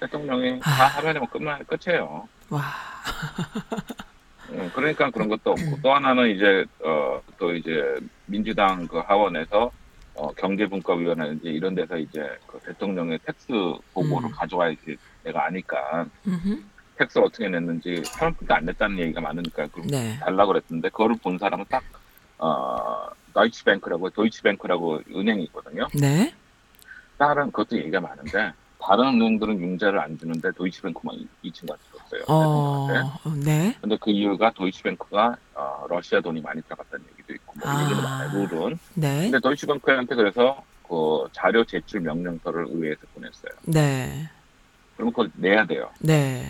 [0.00, 0.70] 대통령이 아.
[0.70, 2.28] 다 하면은 끝만 끝이에요.
[2.50, 2.60] 와.
[4.50, 9.68] 음, 그러니까 그런 것도 없고 또 하나는 이제 어 또 이제 민주당 그 하원에서
[10.14, 13.48] 어 경제분과위원회인지 이런 데서 이제 그 대통령의 tax
[13.92, 14.30] 보고를 음.
[14.32, 16.62] 가져와야지 내가 아니까 음흠.
[16.98, 20.18] tax를 어떻게 냈는지 트럼프가 안 냈다는 얘기가 많으니까 그럼 네.
[20.20, 21.82] 달라 그랬는데 그거를 본 사람은 딱
[22.44, 25.86] 어 도이치뱅크라고 도이치뱅크라고 은행이 있거든요.
[25.94, 26.34] 네.
[27.16, 32.24] 다른 그것도 얘기가 많은데 다른 은행들은 융자를 안 주는데 도이치뱅크만 이- 이 친구가 줬어요.
[32.26, 32.88] 어.
[32.90, 33.44] 대통령한테.
[33.48, 33.76] 네.
[33.80, 37.84] 근데 그 이유가 도이치뱅크가 어, 러시아 돈이 많이 들어갔다는 얘기도 있고 뭐 아.
[37.84, 38.46] 얘기도 많아요.
[38.48, 38.78] 룰은.
[38.94, 39.22] 네.
[39.30, 43.52] 근데 도이치뱅크한테 그래서 그 자료 제출 명령서를 의회에서 보냈어요.
[43.66, 44.28] 네.
[44.96, 45.88] 그러면 그걸 내야 돼요.
[46.00, 46.44] 네.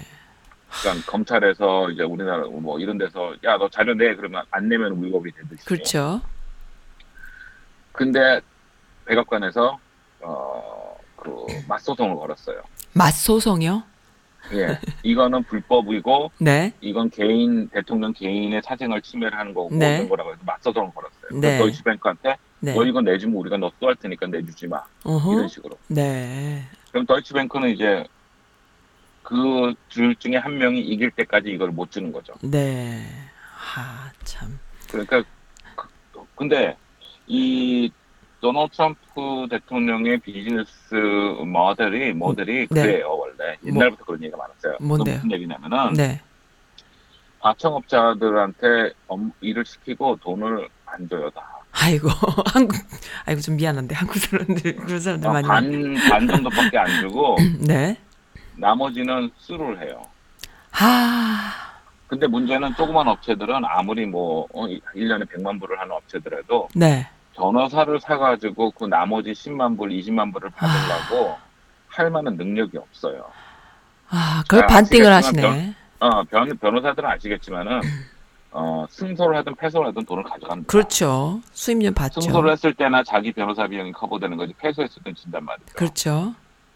[0.81, 5.31] 그러니까 검찰에서 이제 우리나라 뭐 이런 데서 야 너 자료 내 그러면 안 내면 위법이
[5.33, 5.65] 되듯이.
[5.67, 6.21] 그렇죠.
[7.93, 8.41] 근데
[9.05, 9.79] 백악관에서
[10.23, 12.63] 어그 맞소송을 걸었어요.
[12.95, 13.83] 맞소송이요?
[14.55, 16.73] 예, 이거는 불법이고 네.
[16.81, 19.97] 이건 개인 대통령 개인의 사생활 침해를 하는 거고 네.
[19.99, 21.41] 모든 거라고 해서 맞서서는 걸었어요.
[21.41, 21.41] 네.
[21.41, 22.75] 그래서 도이치뱅크한테 네.
[22.75, 25.33] 너 이거 내주면 우리가 너 또 할 테니까 내주지 마 어허.
[25.35, 25.77] 이런 식으로.
[25.89, 26.65] 네.
[26.91, 28.05] 그럼 도이치뱅크는 이제
[29.23, 32.33] 그 둘 중에 한 명이 이길 때까지 이걸 못 주는 거죠.
[32.43, 33.03] 네.
[33.77, 34.59] 아, 참.
[34.91, 35.23] 그러니까
[35.77, 35.89] 그-
[36.35, 36.77] 근데
[37.27, 37.91] 이
[38.41, 40.95] 도널드 트럼프 대통령의 비즈니스
[41.47, 42.83] 모델이 모델이 네.
[42.83, 44.77] 그래요 원래 옛날부터 그런 얘기가 많았어요.
[44.79, 45.17] 그 뭔데요?
[45.17, 46.21] 무슨 얘기냐면은 네.
[47.41, 51.43] 하청업자들한테 업- 일을 시키고 돈을 안 줘요 다.
[51.73, 52.09] 아이고,
[52.53, 52.77] 한국,
[53.25, 55.49] 아이고, 좀 미안한데, 한국 사람들, 그런 사람들 어, 많이.
[55.49, 57.97] 반, 반 정도밖에 안 주고 네.
[58.57, 60.03] 나머지는 sue를 해요.
[60.73, 61.53] 아,
[62.07, 67.09] 근데 문제는 조그만 업체들은 아무리 뭐 어, 1년에 100만 불을 하는 업체들에도 네.
[67.35, 71.37] 변호사를 사가지고 그 나머지 10만 불, 20만 불을 받으려고
[71.89, 73.25] 할 만한 능력이 없어요.
[74.09, 75.75] 아, 그걸 아, 반띵을 하시네.
[76.01, 77.81] 어, 변, 변호사들은 아시겠지만은
[78.51, 80.71] 어, 승소를 하든 패소를 하든 돈을 가져갑니다.
[80.71, 81.41] 그렇죠.
[81.53, 82.21] 수임료 받죠.
[82.21, 85.73] 승소를 했을 때나 자기 변호사 비용이 커버되는 거지 패소했을 땐 진단 말이죠.
[85.75, 86.35] 그렇죠.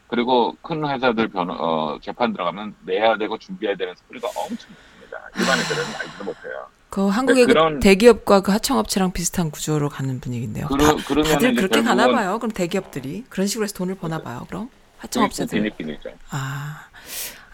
[0.08, 5.18] 그리고 큰 회사들 변호, 어, 재판 들어가면 내야 되고 준비해야 되는 소리가 엄청 있습니다.
[5.36, 6.66] 일반 애들은 알지도 못해요.
[6.88, 10.68] 그 한국의 그 대기업과 그 하청업체랑 비슷한 구조로 가는 분위기인데요.
[10.68, 12.38] 그러, 다, 다들 그렇게 가나 봐요.
[12.38, 14.46] 그럼 대기업들이 그런 식으로 해서 돈을 버나 봐요.
[14.48, 15.58] 그럼 하청업체들.
[15.58, 16.10] 비니핀이죠.
[16.30, 16.86] 아,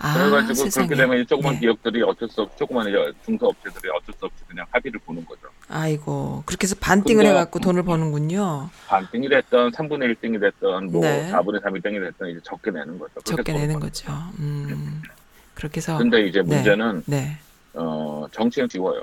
[0.03, 0.89] 아, 그래가지고 세상에.
[0.89, 1.61] 그렇게 되면 이 조그만 네.
[1.61, 2.87] 기업들이 어쩔 수 없, 조그만
[3.25, 5.43] 중소업체들이 어쩔 수 없이 그냥 합의를 보는 거죠.
[5.69, 8.69] 아이고, 그렇게 해서 반띵을 해갖고 돈을 버는군요.
[8.89, 11.31] 반등이 됐던 3분의 1등이 됐던 뭐 네.
[11.31, 13.21] 4분의 3 1등이 됐던 이제 적게 내는 거죠.
[13.25, 14.13] 적게 내는 거죠.
[14.41, 15.03] 음,
[15.55, 16.57] 그렇게 해서 근데 이제 네.
[16.57, 17.39] 문제는 네,
[17.75, 19.03] 어, 정치는 지워요.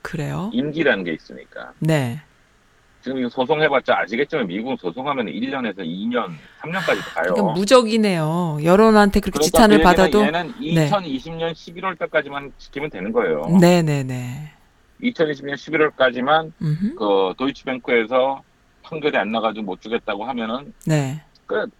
[0.00, 0.50] 그래요.
[0.54, 1.72] 임기라는 게 있으니까.
[1.78, 2.22] 네,
[3.06, 6.26] 지금 이거 소송해봤자 아시겠지만 미국은 소송하면 1년에서 2년,
[6.60, 7.34] 3년까지도 가요.
[7.34, 8.58] 그러니까 무적이네요.
[8.64, 10.90] 여론한테 그렇게 그러니까 지탄을 그 얘기는 받아도, 얘는 네.
[10.90, 13.44] 2020년 11월 달까지만 지키면 되는 거예요.
[13.60, 14.50] 네, 네, 네.
[15.00, 16.94] 2020년 11월까지만 음흠.
[16.96, 18.42] 그 도이치뱅크에서
[18.82, 21.22] 판결이 안 나가지고 못 주겠다고 하면은 네.
[21.46, 21.70] 끝.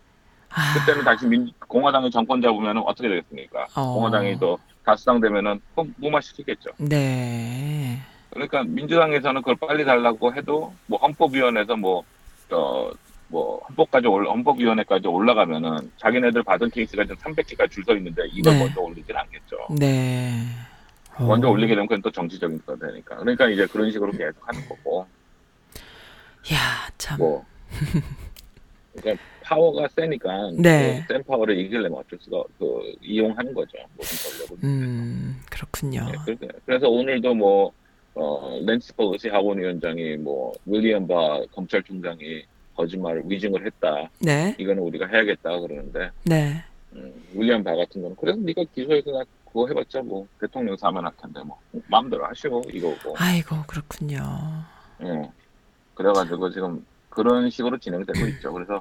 [0.51, 3.67] 아, 그때는 다시 민, 공화당이 정권 잡으면 어떻게 되겠습니까?
[3.75, 3.95] 어.
[3.95, 6.71] 공화당이 또 다수당 되면은 또 무마 시키겠죠.
[6.79, 7.99] 네.
[8.37, 12.05] 그러니까 민주당에서는 그걸 빨리 달라고 해도 뭐 헌법위원회에서 뭐,
[12.51, 12.91] 어,
[13.29, 18.59] 뭐 헌법까지 올, 헌법위원회까지 올라가면은 자기네들 받은 케이스가 지금 300개가 줄 서 있는데 이걸 네.
[18.61, 19.57] 먼저 올리진 않겠죠.
[19.79, 20.45] 네.
[21.19, 21.51] 먼저 어.
[21.51, 23.17] 올리게 되면 그건 또 정치적인 거가 되니까.
[23.17, 25.07] 그러니까 이제 그런 식으로 계속 하는 거고.
[26.53, 27.19] 야, 참.
[27.19, 27.45] 뭐
[28.97, 31.05] 그러니까 파워가 세니까 네.
[31.09, 34.65] 그 센 파워를 이기려면 어쩔 수가 그 이용하는 거죠 모든 전력을.
[34.65, 36.07] 음, 그렇군요.
[36.27, 36.37] 네.
[36.67, 37.73] 그래서 오늘도 뭐
[38.17, 44.11] 어, 낸시 펠로시 하원의장이 뭐 윌리엄 바 검찰총장이 거짓말을 위증을 했다.
[44.21, 44.55] 네.
[44.59, 46.65] 이거는 우리가 해야겠다 그러는데 네.
[46.95, 51.41] 음, 윌리엄 바 같은 거는 그래서 네가 기소해서 나 그거 해봤자 뭐 대통령 사면할 텐데
[51.45, 53.15] 뭐 마음대로 하시고 이거고.
[53.17, 54.19] 아이고, 그렇군요.
[55.03, 55.31] 예.
[55.95, 58.53] 그래가지고 지금 그런 식으로 진행되고 있죠.
[58.53, 58.81] 그래서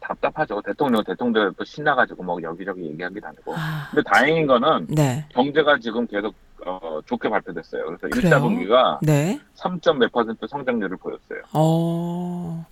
[0.00, 0.60] 답답하죠.
[0.62, 3.54] 대통령, 대통령 또 신나가지고 뭐 여기저기 얘기하기도 아니고.
[3.56, 5.24] 아, 근데 다행인 거는 네.
[5.30, 6.34] 경제가 지금 계속
[6.66, 7.84] 어, 좋게 발표됐어요.
[7.86, 8.30] 그래서 그래요?
[8.34, 9.40] 1차 분기가 네.
[9.56, 11.42] 3점 몇 퍼센트 성장률을 보였어요.
[11.52, 12.66] 어,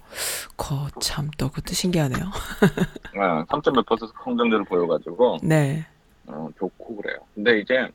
[0.56, 2.24] 거참 또 그것도 신기하네요.
[3.16, 5.86] 어, 3점 몇 퍼센트 성장률을 보여가지고 네.
[6.26, 7.18] 어, 좋고 그래요.
[7.34, 7.88] 근데 이제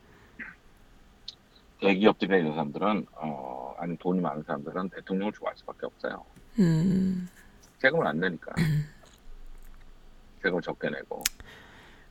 [1.79, 6.23] 대기업들이나 이런 사람들은 어, 아니 돈이 많은 사람들은 대통령을 좋아할 수밖에 없어요.
[6.59, 7.27] 음,
[7.79, 8.53] 세금을 안 내니까.
[10.43, 11.23] 세금을 적게 내고.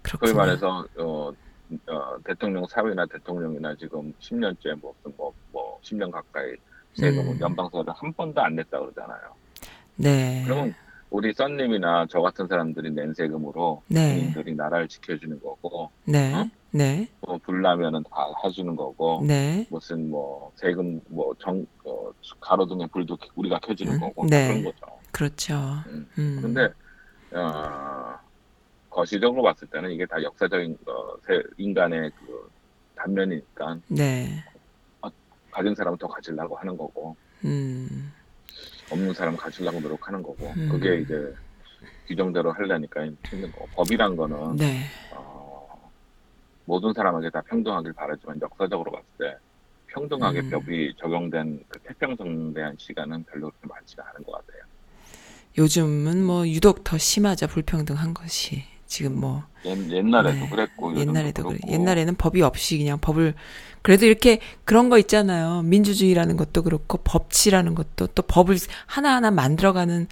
[0.05, 0.35] 소위 그렇군요.
[0.35, 1.33] 말해서 어,
[1.87, 6.55] 어, 대통령 사위나 대통령이나 지금 10년째 뭐, 뭐, 뭐 10년 가까이
[6.95, 7.41] 세금을 음.
[7.41, 9.21] 연방세를 한 번도 안 냈다 그러잖아요.
[9.97, 10.43] 네.
[10.45, 10.75] 그러면
[11.11, 14.17] 우리 썬님이나 저 같은 사람들이 낸 세금으로 네.
[14.17, 16.35] 국민들이 나라를 지켜주는 거고 네.
[16.35, 16.49] 어?
[16.71, 17.07] 네.
[17.21, 19.67] 뭐 불나면은 다 해주는 거고 네.
[19.71, 24.49] 무슨 뭐 세금 뭐정 어, 가로등에 불도 우리가 켜주는 음, 거고 네.
[24.49, 24.87] 그런 거죠.
[25.13, 25.55] 그렇죠.
[25.89, 26.09] 음.
[26.19, 26.39] 음.
[26.41, 26.69] 근데
[27.35, 28.19] 어,
[28.91, 32.49] 거시적으로 봤을 때는 이게 다 역사적인 어, 세- 인간의 그
[32.97, 34.27] 단면이니까 네.
[35.51, 37.15] 가진 사람은 더 가지려고 하는 거고
[37.45, 38.13] 음.
[38.91, 40.69] 없는 사람은 가지려고 노력하는 거고 음.
[40.71, 41.15] 그게 이제
[42.07, 44.87] 규정대로 하려니까 힘든 거고 법이란 거는 네.
[45.11, 45.93] 어,
[46.65, 49.37] 모든 사람에게 다 평등하길 바라지만 역사적으로 봤을 때
[49.89, 50.51] 평등하게 음.
[50.51, 54.63] 법이 적용된 그 태평성에 대한 시간은 별로 그렇게 많지가 않은 것 같아요.
[55.59, 57.47] 요즘은 뭐 유독 더 심하죠.
[57.47, 58.65] 불평등한 것이.
[58.87, 60.49] 지금 뭐 옛, 옛날에도 네.
[60.51, 61.59] 그랬고 옛날에도 그래.
[61.67, 63.33] 옛날에는 법이 없이 그냥 법을
[63.81, 65.63] 그래도 이렇게 그런 거 있잖아요.
[65.63, 70.09] 민주주의라는 것도 그렇고 법치라는 것도 또 법을 하나하나 만들어가는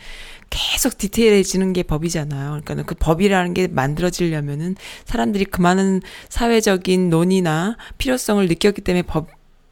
[0.48, 2.60] 계속 디테일해지는 게 법이잖아요.
[2.64, 6.00] 그러니까 그 법이라는 게 만들어지려면은 사람들이 그 많은
[6.30, 9.28] 사회적인 논의나 필요성을 느꼈기 때문에 법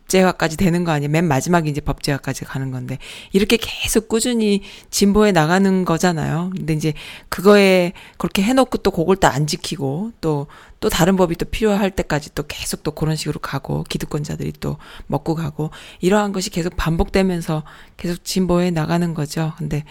[0.08, 1.10] 법제화까지 되는 거 아니에요.
[1.10, 2.98] 맨 마지막에 이제 법제화까지 가는 건데
[3.32, 6.50] 이렇게 계속 꾸준히 진보해 나가는 거잖아요.
[6.56, 6.94] 근데 이제
[7.28, 12.44] 그거에 그렇게 해놓고 또 그걸 또 안 지키고 또또 다른 법이 또 필요할 때까지 또
[12.48, 17.62] 계속 또 그런 식으로 가고 기득권자들이 또 먹고 가고 이러한 것이 계속 반복되면서
[17.98, 19.52] 계속 진보해 나가는 거죠.
[19.58, 19.84] 근데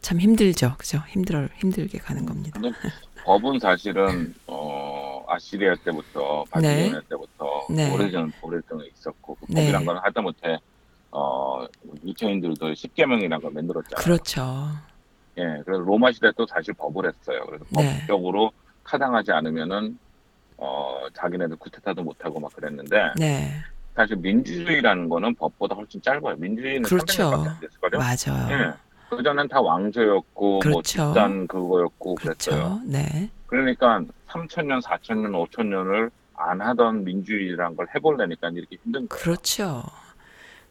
[0.00, 0.76] 참 힘들죠.
[0.78, 1.02] 그죠?
[1.08, 2.60] 힘들어 힘들게 가는 겁니다.
[3.24, 4.75] 법은 사실은 어
[5.36, 6.50] 아시리아 때부터 네.
[6.50, 7.92] 바빌로니아 때부터 네.
[7.92, 9.62] 오래전 오래전에 있었고 그 네.
[9.62, 10.58] 법이란 건 하다못해
[11.12, 11.64] 어
[12.04, 14.04] 유태인들도 십계명이라는 걸 만들었잖아요.
[14.04, 14.68] 그렇죠.
[15.38, 17.44] 예, 그래서 로마 시대 도 사실 법을 했어요.
[17.46, 17.98] 그래서 네.
[18.00, 18.50] 법적으로
[18.84, 19.98] 타당하지 않으면은
[20.56, 23.52] 어 자기네들 쿠데타도 못하고 막 그랬는데 네.
[23.94, 26.36] 사실 민주주의라는 거는 법보다 훨씬 짧아요.
[26.36, 27.30] 민주주의는 그렇죠.
[27.30, 27.98] 300년밖에 안 됐을걸요.
[27.98, 28.52] 맞아요.
[28.52, 28.72] 예.
[29.08, 30.82] 그 전엔 다 왕조였고 뭐 그렇죠.
[30.82, 32.56] 집단 그거였고 그랬어요.
[32.56, 32.80] 그렇죠.
[32.84, 33.30] 네.
[33.46, 39.22] 그러니까 3천년, 4천년, 5천년을 안 하던 민주주의란 걸 해보려니까 이렇게 힘든 거예요.
[39.22, 39.82] 그렇죠.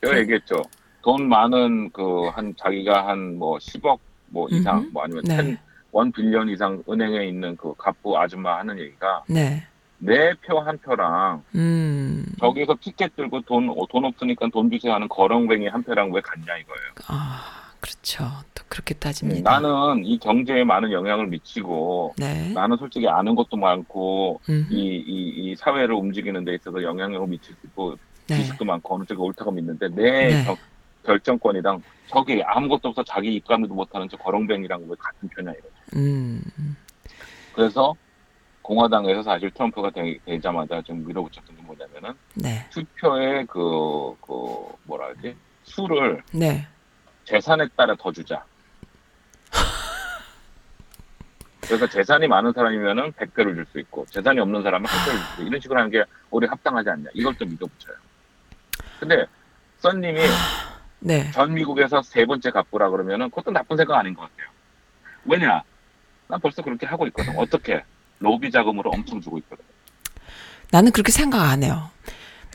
[0.02, 0.62] 제가 그- 얘기했죠.
[1.02, 4.90] 돈 많은 그 한 자기가 한 뭐 10억 뭐 이상 음흠.
[4.92, 5.36] 뭐 아니면 네.
[5.38, 5.58] 10,
[6.06, 9.64] 1 빌리언 이상 은행에 있는 그 갑부 아줌마 하는 얘기가 네.
[10.00, 12.26] 내표한 표랑 음.
[12.40, 16.58] 저기서 티켓 들고 돈, 어, 돈 없으니까 돈 주세요 하는 거렁뱅이 한 표랑 왜 같냐
[16.58, 16.92] 이거예요.
[17.08, 18.24] 아, 그렇죠.
[18.56, 19.60] 또 그렇게 음, 따집니다.
[19.60, 22.52] 나는 이 경제에 많은 영향을 미치고 네.
[22.54, 24.68] 나는 솔직히 아는 것도 많고 음.
[24.72, 27.96] 이, 이, 이 사회를 움직이는 데 있어서 영향력을 미칠 수 있고
[28.28, 28.38] 네.
[28.38, 30.44] 지식도 많고 어느 쪽이 옳다고 믿는데 내 네.
[30.46, 30.58] 겨-
[31.06, 35.74] 결정권이랑 저기 아무것도 없어 자기 입감도 못하는 저 거렁뱅이랑 왜 같은 표냐 이거죠.
[35.96, 36.42] 음.
[37.54, 37.94] 그래서
[38.64, 42.66] 공화당에서 사실 트럼프가 되, 되자마자 좀 밀어붙였던 게 뭐냐면은 네.
[42.72, 44.34] 투표의 그, 그
[44.86, 46.66] 뭐라 하지 수를 네.
[47.26, 48.44] 재산에 따라 더 주자.
[51.62, 55.34] 그래서 재산이 많은 사람이면은 100배를 줄 수 있고 재산이 없는 사람은 한 배를 줄 수
[55.42, 57.10] 있고 이런 식으로 하는 게 우리 합당하지 않냐.
[57.14, 57.96] 이걸 좀 밀어붙여요.
[59.00, 59.26] 근데
[59.80, 60.22] 썬님이
[61.00, 61.32] 네.
[61.32, 64.48] 전 미국에서 세 번째 갑부라 그러면은 그것도 나쁜 생각 아닌 것 같아요.
[65.26, 65.64] 왜냐?
[66.28, 67.36] 난 벌써 그렇게 하고 있거든.
[67.38, 67.84] 어떻게?
[68.20, 69.64] 로비 자금으로 엄청 주고 있거든.
[70.72, 71.90] 나는 그렇게 생각 안 해요.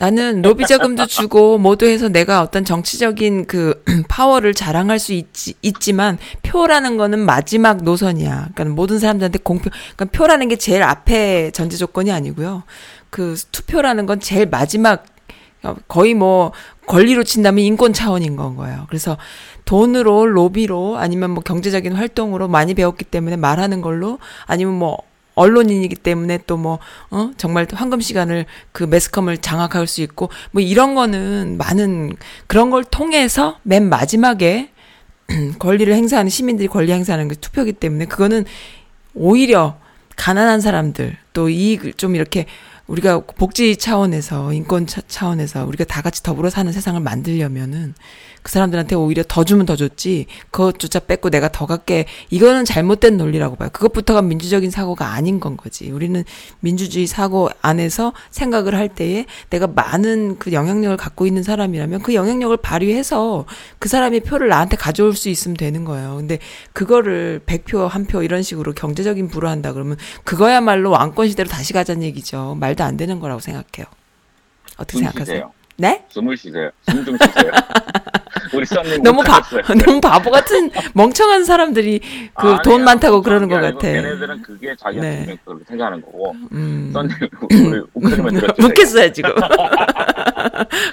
[0.01, 6.17] 나는 로비 자금도 주고 모두 해서 내가 어떤 정치적인 그 파워를 자랑할 수 있지, 있지만
[6.41, 8.49] 표라는 거는 마지막 노선이야.
[8.55, 12.63] 그러니까 모든 사람들한테 공표, 그러니까 표라는 게 제일 앞에 전제 조건이 아니고요.
[13.11, 15.05] 그 투표라는 건 제일 마지막
[15.61, 16.51] 어, 거의 뭐
[16.87, 18.87] 권리로 친다면 인권 차원인 건 거예요.
[18.89, 19.17] 그래서
[19.65, 24.97] 돈으로 로비로 아니면 뭐 경제적인 활동으로 많이 배웠기 때문에 말하는 걸로 아니면 뭐
[25.35, 30.95] 언론인이기 때문에 또 뭐, 어, 정말 황금 시간을 그 매스컴을 장악할 수 있고, 뭐 이런
[30.95, 32.15] 거는 많은
[32.47, 34.71] 그런 걸 통해서 맨 마지막에
[35.59, 38.45] 권리를 행사하는 시민들이 권리 행사하는 게 투표기 때문에 그거는
[39.13, 39.77] 오히려
[40.15, 42.45] 가난한 사람들 또 이익을 좀 이렇게
[42.87, 47.93] 우리가 복지 차원에서 인권 차, 차원에서 우리가 다 같이 더불어 사는 세상을 만들려면은
[48.43, 53.55] 그 사람들한테 오히려 더 주면 더 줬지 그것조차 뺏고 내가 더 갖게 이거는 잘못된 논리라고
[53.55, 53.69] 봐요.
[53.71, 55.89] 그것부터가 민주적인 사고가 아닌 건 거지.
[55.91, 56.23] 우리는
[56.59, 62.55] 민주주의 사고 안에서 생각을 할 때에 내가 많은 그 영향력을 갖고 있는 사람이라면 그 영향력을
[62.57, 63.45] 발휘해서
[63.79, 66.15] 그 사람의 표를 나한테 가져올 수 있으면 되는 거예요.
[66.17, 66.39] 근데
[66.73, 72.01] 그거를 100표, 한 표 이런 식으로 경제적인 부로 한다 그러면 그거야말로 왕권 시대로 다시 가자는
[72.03, 72.57] 얘기죠.
[72.59, 73.85] 말도 안 되는 거라고 생각해요.
[74.77, 75.35] 어떻게 숨 생각하세요?
[75.35, 75.51] 쉬세요.
[75.77, 76.03] 네?
[76.09, 76.71] 숨을 쉬세요.
[76.89, 77.51] 숨 좀 쉬세요.
[78.53, 79.41] 우리 썬님 너무 바.
[79.85, 81.99] 너무 바보 같은 멍청한 사람들이
[82.33, 83.79] 그 아니야, 돈 많다고 그러는 게것 같아.
[83.91, 85.25] 걔네들은 그게 자기한테 네.
[85.25, 85.37] 네.
[85.43, 86.35] 그렇게 생각하는 거고.
[86.53, 86.91] 음.
[86.93, 87.09] 썬님
[87.93, 88.61] 우리 들었죠.
[88.61, 89.31] 묻겠어요, 지금.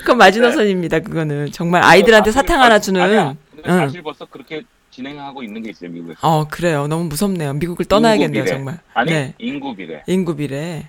[0.00, 1.50] 그건 마지노선입니다, 그거는.
[1.52, 3.00] 정말 아이들한테 사실 사탕 하나 벌- 주는.
[3.00, 3.34] 아니야.
[3.66, 3.78] 응.
[3.78, 6.18] 사실 벌써 그렇게 진행하고 있는 게 있어요 미국에서.
[6.22, 6.86] 어, 그래요.
[6.88, 7.54] 너무 무섭네요.
[7.54, 8.54] 미국을 떠나야겠네요, 비례.
[8.56, 8.78] 정말.
[8.94, 9.34] 아니 네.
[9.38, 10.02] 인구 비례.
[10.06, 10.88] 인구 비례.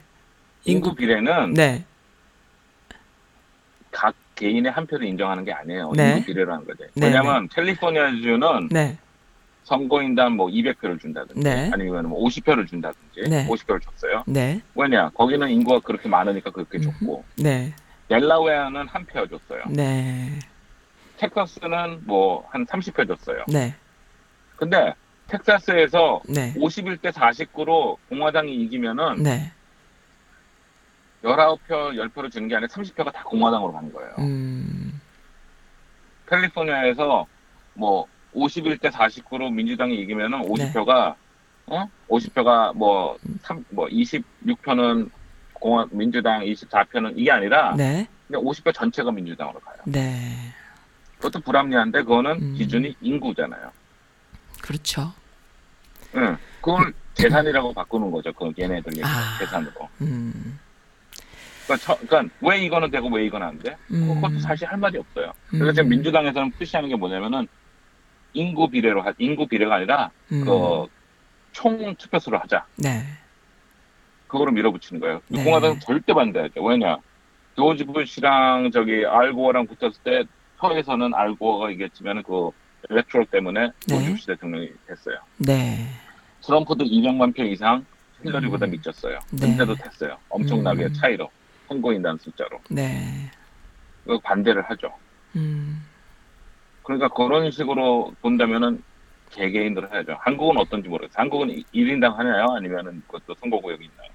[0.66, 1.84] 인구 비례는 네.
[3.92, 5.92] 각 개인의 한 표를 인정하는 게 아니에요.
[5.96, 6.14] 네.
[6.16, 6.86] 인구 비례라는 거죠.
[6.96, 8.98] 네, 왜냐하면 캘리포니아주는 네.
[9.66, 11.70] 선거인단 뭐 200표를 준다든지 네.
[11.74, 13.46] 아니면 뭐 50표를 준다든지 네.
[13.48, 14.24] 50표를 줬어요.
[14.26, 14.62] 네.
[14.76, 15.10] 왜냐?
[15.10, 16.84] 거기는 인구가 그렇게 많으니까 그렇게 음.
[16.84, 17.74] 줬고 네.
[18.08, 19.62] 델라웨어는 한 표 줬어요.
[19.70, 20.40] 네.
[21.18, 23.44] 텍사스는 뭐 한 30표 줬어요.
[23.50, 23.76] 네.
[24.56, 24.94] 근데
[25.28, 26.54] 텍사스에서 네.
[26.56, 29.52] 51대 49로 공화당이 이기면은 네.
[31.24, 34.16] 19표, 10표를 주는 게 아니라 30표가 다 공화당으로 가는 거예요.
[34.20, 35.02] 음.
[36.28, 37.26] 캘리포니아에서
[37.74, 40.48] 뭐 51대 49로 민주당이 이기면은 네.
[40.48, 41.16] 50표가
[41.68, 41.90] 어?
[42.10, 45.10] 50표가 뭐, 3, 뭐 26표는
[45.54, 48.08] 공화, 민주당, 24표는 이게 아니라 네.
[48.28, 49.78] 그냥 50표 전체가 민주당으로 가요.
[49.86, 50.54] 네.
[51.18, 52.54] 그것도 불합리한데 그거는 음.
[52.56, 53.72] 기준이 인구잖아요.
[54.62, 55.14] 그렇죠.
[56.16, 56.38] 응.
[56.62, 58.32] 그걸 재산이라고 바꾸는 거죠.
[58.34, 59.38] 그 얘네들 아.
[59.40, 59.90] 재산으로.
[60.02, 60.60] 음.
[61.70, 63.78] 그러니까, 저- 그러니까 왜 이거는 되고 왜 이건 안 돼?
[63.92, 64.16] 음.
[64.16, 65.32] 그것도 사실 할 말이 없어요.
[65.50, 65.74] 그래서 음.
[65.76, 67.48] 지금 민주당에서는 푸시하는 게 뭐냐면은
[68.34, 70.44] 인구 비례로 하, 인구 비례가 아니라 음.
[71.52, 72.66] 그총 투표수를 하자.
[72.78, 73.04] 네.
[74.28, 75.22] 그거로 밀어붙이는 거예요.
[75.28, 75.44] 네.
[75.44, 76.64] 공화당은 절대 반대하죠.
[76.64, 76.98] 왜냐?
[77.56, 80.24] 조지 부시랑 저기 알고어랑 붙었을 때
[80.60, 82.52] 서에서는 알고어가 이겼지만 그
[82.90, 83.72] 엘렉트로 때문에 네.
[83.88, 85.18] 조지 부시 대통령이 됐어요.
[85.38, 85.88] 네.
[86.42, 87.86] 트럼프도 200만 표 이상
[88.24, 88.72] 힐러리보다 음.
[88.72, 89.20] 미쳤어요.
[89.32, 89.48] 네.
[89.48, 90.18] 근데도 됐어요.
[90.30, 90.94] 엄청나게 음.
[90.94, 91.30] 차이로
[91.70, 92.60] 선거인단 숫자로.
[92.70, 93.32] 네.
[94.06, 94.92] 그 반대를 하죠.
[95.36, 95.86] 음.
[96.84, 98.84] 그러니까 그런 식으로 본다면은
[99.30, 100.18] 개개인으로 해야죠.
[100.22, 101.16] 한국은 어떤지 모르겠어요.
[101.16, 102.48] 한국은 1인당 하나요?
[102.56, 104.10] 아니면은 그것도 선거구역이 있나요?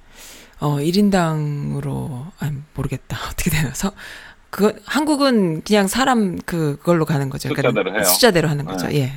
[0.61, 3.17] 어, 1인당으로, 아니, 모르겠다.
[3.31, 3.93] 어떻게 되나 서?
[4.51, 7.49] 그거, 한국은 그냥 사람 그, 그걸로 가는 거죠.
[7.49, 8.03] 숫자대로 해요.
[8.05, 8.89] 숫자대로 하는 거죠.
[8.89, 9.01] 네.
[9.01, 9.13] 예.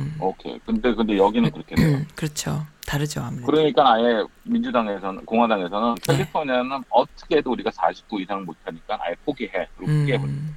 [0.00, 0.16] 음.
[0.20, 0.58] 오케이.
[0.66, 1.96] 근데 근데 여기는 그렇게 돼요.
[1.96, 2.66] 음, 그렇죠.
[2.86, 3.46] 다르죠, 아무래도.
[3.46, 6.16] 그러니까 아예 민주당에서는 공화당에서는 네.
[6.16, 9.68] 캘리포니아는 어떻게 해도 우리가 49 이상 못하니까 아예 포기해.
[9.76, 9.90] 그리고.
[9.92, 10.56] 음,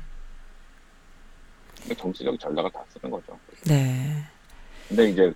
[1.98, 3.38] 정치적 전략을 다 쓰는 거죠.
[3.66, 4.24] 네.
[4.88, 5.34] 근데 이제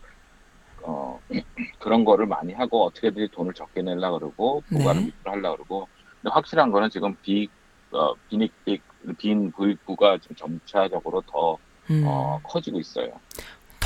[0.82, 1.20] 어
[1.80, 5.12] 그런 거를 많이 하고 어떻게든 돈을 적게 내려 그러고 부가를 네.
[5.26, 5.88] 하려 그러고
[6.22, 7.50] 근데 확실한 거는 지금 비
[7.92, 8.80] 어, 빈익빈
[9.18, 11.58] 빈 부익부가 지금 점차적으로 더
[11.90, 13.12] 음, 어, 커지고 있어요.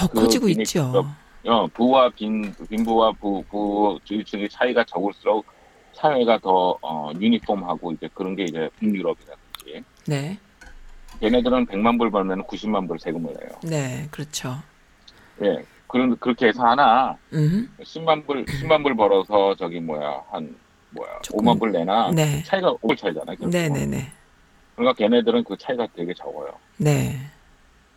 [0.08, 1.06] 더그 커지고 비닉- 있죠.
[1.46, 5.46] 어, 부와 빈 빈부와 부, 부 주유층의 차이가 적을수록
[5.94, 10.38] 사회가 더 어, 유니폼하고 이제 그런 게 이제 북유럽이라든지 네.
[11.22, 13.50] 얘네들은 100만 불 벌면 90만 불 세금을 내요.
[13.64, 14.58] 네, 그렇죠.
[15.44, 15.64] 예.
[15.88, 20.56] 그런 그렇게 해서 하나 음, 10만 불 10만 불 벌어서 저기 뭐야 한
[20.92, 22.42] 뭐야 조금- 5만 불 내나 네.
[22.44, 23.36] 차이가 5불 차이잖아요.
[23.38, 23.50] 결국은.
[23.50, 24.08] 네, 네, 네.
[24.76, 26.52] 그러니까 걔네들은 그 차이가 되게 적어요.
[26.78, 27.18] 네.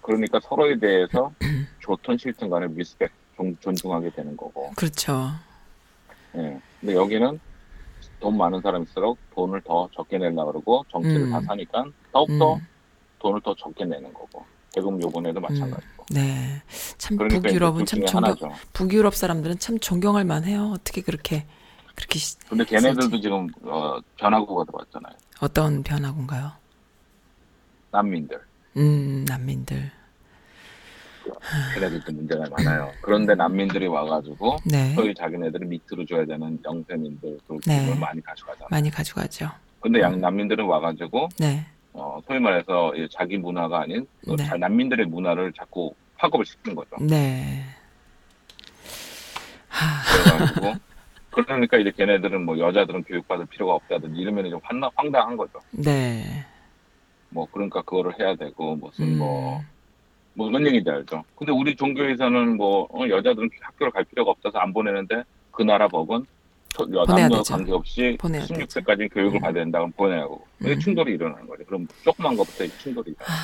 [0.04, 1.32] 그러니까 서로에 대해서
[1.80, 4.70] 좋든 싫든 간에 respect 존, 존중하게 되는 거고.
[4.76, 5.30] 그렇죠.
[6.36, 6.60] 예.
[6.80, 7.40] 근데 여기는
[8.20, 11.30] 돈 많은 사람일수록 돈을 더 적게 내려고 그러고 정치를 음.
[11.32, 12.66] 다 사니까 더욱더 음,
[13.18, 14.44] 돈을 더 적게 내는 거고.
[14.74, 16.04] 세금 요번에도 마찬가지고.
[16.10, 16.60] 네.
[16.98, 18.52] 참 그러니까 북유럽은 둘참 존경, 하나죠.
[18.74, 20.72] 북유럽 사람들은 참 존경할 만해요.
[20.74, 21.46] 어떻게 그렇게
[21.94, 23.22] 그렇게 시- 근데 걔네들도 있을지.
[23.22, 25.14] 지금 어, 변화구가 들어왔잖아요.
[25.40, 26.52] 어떤 변화군가요?
[27.92, 28.40] 난민들.
[28.76, 29.90] 음, 난민들.
[31.74, 32.90] 걔네들도 문제가 많아요.
[33.00, 34.94] 그런데 난민들이 와가지고 네.
[34.94, 37.94] 소위 자기네들이 밑으로 줘야 되는 영세민들 그 네.
[37.98, 38.68] 많이 가져가잖아요.
[38.70, 39.50] 많이 가져가죠.
[39.80, 41.64] 근데 양 난민들은 와가지고 네.
[41.92, 44.44] 어, 소위 말해서 이 자기 문화가 아닌 그 네.
[44.44, 46.96] 자- 난민들의 문화를 자꾸 파급을 시키는 거죠.
[47.00, 47.62] 네.
[49.68, 50.72] 하, 그래가지고
[51.30, 55.58] 그러니까 이제 걔네들은 뭐 여자들은 교육받을 필요가 없다든지 이러면 좀 황당, 황당한 거죠.
[55.70, 56.44] 네.
[57.34, 61.24] 뭐 그러니까 그거를 해야 되고 무슨 음, 뭐뭐 그런 얘기인지 알죠.
[61.36, 66.24] 근데 우리 종교에서는 뭐 어, 여자들은 학교를 갈 필요가 없어서 안 보내는데 그 나라 법은
[67.06, 67.42] 남녀.
[67.42, 69.40] 관계없이 보내야 16세까지 교육을 음.
[69.40, 70.80] 받아야 된다고 보내고 이게 음.
[70.80, 71.64] 충돌이 일어나는 거죠.
[71.64, 73.36] 그럼 조그만 것부터 충돌이 일어나요.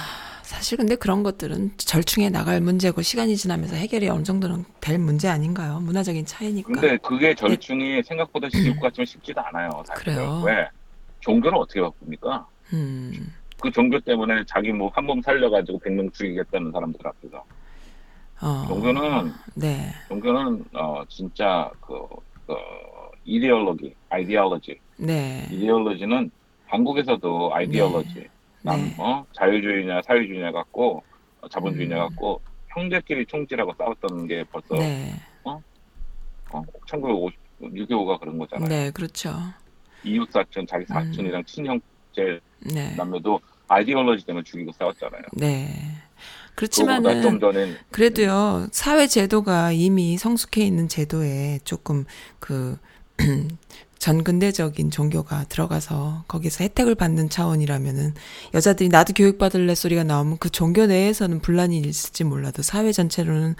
[0.43, 5.79] 사실 근데 그런 것들은 절충해 나갈 문제고 시간이 지나면서 해결이 어느 정도는 될 문제 아닌가요?
[5.81, 6.73] 문화적인 차이니까.
[6.73, 9.71] 근데 그게 절충이 생각보다 쉬울 것 같지만 쉽지도 않아요.
[9.87, 10.05] 사실.
[10.05, 10.15] 네.
[10.17, 10.43] 그래요?
[10.45, 10.69] 왜?
[11.21, 12.47] 종교를 어떻게 바꿉니까?
[12.73, 17.45] 음, 그 종교 때문에 자기 뭐 한 몸 살려가지고 100명 죽이겠다는 사람들 앞에서.
[18.43, 21.95] 어, 종교는, 네, 종교는, 어, 진짜 그,
[22.47, 22.55] 그,
[23.25, 24.79] 이데올로기, 아이디올로지.
[24.97, 26.31] 네, 이데올로지는
[26.67, 28.29] 한국에서도 아이디올로지.
[28.63, 28.95] 남, 네.
[28.99, 29.25] 어?
[29.33, 31.03] 자유주의냐, 사회주의냐 갖고,
[31.43, 32.09] 어, 자본주의냐 음.
[32.09, 35.13] 갖고, 형제끼리 총질하고 싸웠던 게 벌써, 네,
[35.45, 35.61] 어,
[36.87, 38.69] 1950, 6.25가 그런 거잖아요.
[38.69, 39.35] 네, 그렇죠.
[40.03, 42.41] 이웃 사촌, 자기 사촌이랑 친형제
[42.73, 43.39] 네, 남녀도
[43.71, 45.23] 아이디올로지 때문에 죽이고 싸웠잖아요.
[45.33, 45.69] 네.
[46.57, 52.05] 그렇지만은 전에 그래도요 사회 제도가 이미 성숙해 있는 제도에 조금
[52.41, 52.77] 그
[53.99, 58.15] 전근대적인 종교가 들어가서 거기서 혜택을 받는 차원이라면은
[58.55, 63.57] 여자들이 나도 교육받을래 소리가 나오면 그 종교 내에서는 분란이 있을지 몰라도 사회 전체로는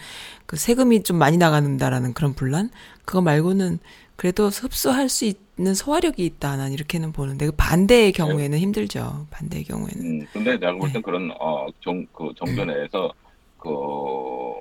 [0.47, 2.71] 그 세금이 좀 많이 나간다라는 그런 분란
[3.05, 3.79] 그거 말고는
[4.21, 9.97] 그래도 흡수할 수 있는 소화력이 있다 난 이렇게는 보는데 그 반대의 경우에는 힘들죠 반대의 경우에는
[9.99, 10.93] 음, 근데 내가 볼 네.
[10.93, 13.11] 땐 그런 어종그 종교 내에서
[13.57, 13.71] 그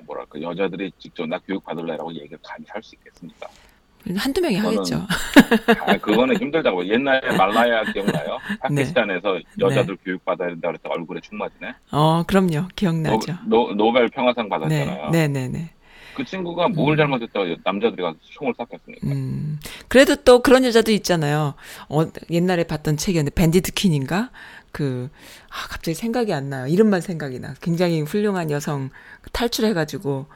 [0.05, 3.47] 뭐랄까 여자들이 직접 나 교육 받을래라고 얘기를 감히 할 수 있겠습니까?
[4.15, 5.05] 한두 명이 그거는- 하겠죠
[5.85, 6.87] 아, 그거는 힘들다고.
[6.87, 8.37] 옛날에 말랄라 기억나요?
[8.63, 11.73] 파키스탄에서 여자들 교육 받아야 된다 그래서 얼굴에 총 맞은 애.
[11.91, 15.09] 어 그럼요 노, 기억나죠 노, 노벨 평화상 네, 받았잖아요.
[15.11, 15.69] 네, 네, 네.
[16.19, 19.07] 그 친구가 뭘 잘못했다고 남자들이 가서 총을 쐈겠습니까?
[19.07, 19.59] 음.
[19.87, 21.53] 그래도 또 그런 여자도 있잖아요.
[21.87, 24.31] 어, 옛날에 봤던 책이었는데 Bandit Queen인가?
[24.71, 25.09] 그,
[25.49, 26.67] 아, 갑자기 생각이 안 나요.
[26.67, 27.55] 이름만 생각이 나.
[27.61, 28.89] 굉장히 훌륭한 여성
[29.31, 30.27] 탈출해가지고,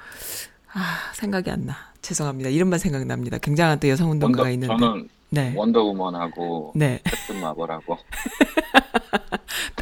[0.73, 1.75] 아, 생각이 안 나.
[2.01, 2.49] 죄송합니다.
[2.49, 3.37] 이름만 생각납니다.
[3.37, 4.75] 굉장한 또 여성 운동가가 있는데.
[4.77, 5.53] 저는 네.
[5.55, 7.01] 원더우먼하고 네.
[7.03, 7.97] 캡틴 마블하고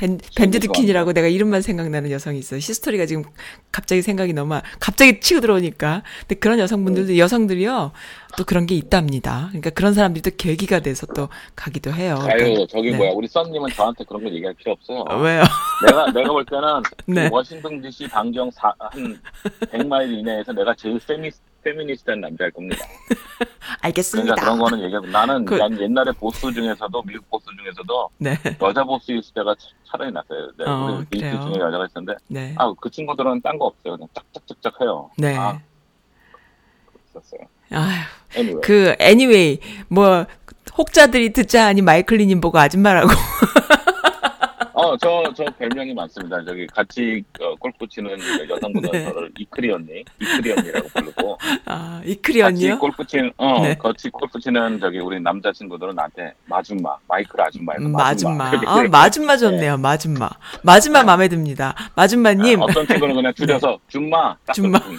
[0.02, 0.72] 밴, Bandit 좋아합니다.
[0.74, 2.58] Queen이라고 내가 이름만 생각나는 여성이 있어요.
[2.58, 3.24] history가 지금
[3.72, 6.02] 갑자기 생각이 너무, 안- 갑자기 치고 들어오니까.
[6.22, 7.92] 근데 그런 여성분들도, 여성들이요,
[8.36, 9.48] 또 그런 게 있답니다.
[9.50, 12.18] 그러니까 그런 사람들이 또 계기가 돼서 또 가기도 해요.
[12.22, 12.98] 아유 그러니까- 저기 네.
[12.98, 15.06] 뭐야 우리 썬님은 저한테 그런 거 얘기할 필요 없어요.
[15.08, 15.44] 어, 왜요?
[15.86, 16.64] 내가 내가 볼 때는
[17.06, 17.30] 네.
[17.30, 19.20] 그 워싱턴 DC 반경 사, 한
[19.72, 21.30] 100마일 이내에서 내가 제일 페미
[21.64, 22.86] 페미니스트한 남자일 겁니다.
[23.82, 24.36] 알겠습니다.
[24.36, 28.38] 그러니까 그런 거는 얘기하고 나는 그- 난 옛날에 보스 중에서도 미국 보스 중에서도 네.
[28.62, 30.52] 여자 보스 있을 때가 차- 차라리 낫어요.
[30.58, 31.40] 네, 어, 우리 그래요?
[31.42, 32.56] 중에 여자가 있었는데 네.
[32.58, 33.96] 아그 친구들은 딴 거 없어요.
[33.96, 35.10] 그냥 짝짝짝짝 해요.
[35.18, 35.36] 네.
[35.38, 35.60] 아,
[37.10, 37.42] 있었어요.
[37.74, 38.02] 아휴,
[38.36, 38.62] Anyway.
[38.62, 39.60] 그, anyway,
[39.90, 40.26] 뭐,
[40.78, 43.10] 혹자들이 듣자 하니 마이클리님 보고 아줌마라고.
[44.74, 46.44] 어, 저, 저 별명이 많습니다.
[46.46, 48.18] 저기 같이 어, 골프 치는
[48.50, 49.06] 여성분은 네.
[49.06, 52.80] 저를 이크리 언니, 이크리 언니라고 부르고 아, 이크리 같이 언니요?
[52.80, 53.76] 골프 치는, 어, 네.
[53.76, 58.52] 같이 골프 치는 저기 우리 남자친구들은 나한테 마줌마, 마이클 아줌마, 음, 마줌마.
[58.52, 58.72] 마줌마.
[58.72, 60.30] 아, 마줌마 좋네요, 마줌마.
[60.64, 61.76] 마줌마 마음에 듭니다.
[61.96, 62.62] 마줌마님.
[62.62, 64.80] 아, 어떤 친구는 그냥 줄여서 줌마, 딱 줌마.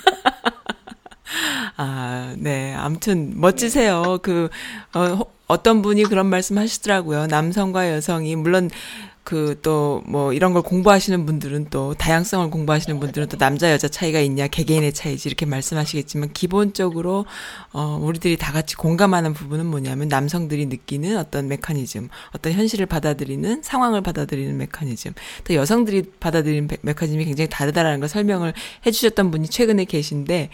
[1.76, 2.74] 아, 네.
[2.74, 4.18] 아무튼 멋지세요.
[4.22, 4.50] 그
[4.94, 7.26] 어, 어떤 분이 그런 말씀 하시더라고요.
[7.26, 8.70] 남성과 여성이 물론
[9.24, 14.18] 그 또 뭐 이런 걸 공부하시는 분들은 또 다양성을 공부하시는 분들은 또 남자 여자 차이가
[14.20, 17.24] 있냐 개개인의 차이지 이렇게 말씀하시겠지만 기본적으로
[17.72, 24.00] 어 우리들이 다 같이 공감하는 부분은 뭐냐면 남성들이 느끼는 어떤 메커니즘, 어떤 현실을 받아들이는 상황을
[24.02, 25.12] 받아들이는 메커니즘,
[25.44, 28.52] 또 여성들이 받아들이는 메- 메커니즘이 굉장히 다르다라는 걸 설명을
[28.86, 30.50] 해주셨던 분이 최근에 계신데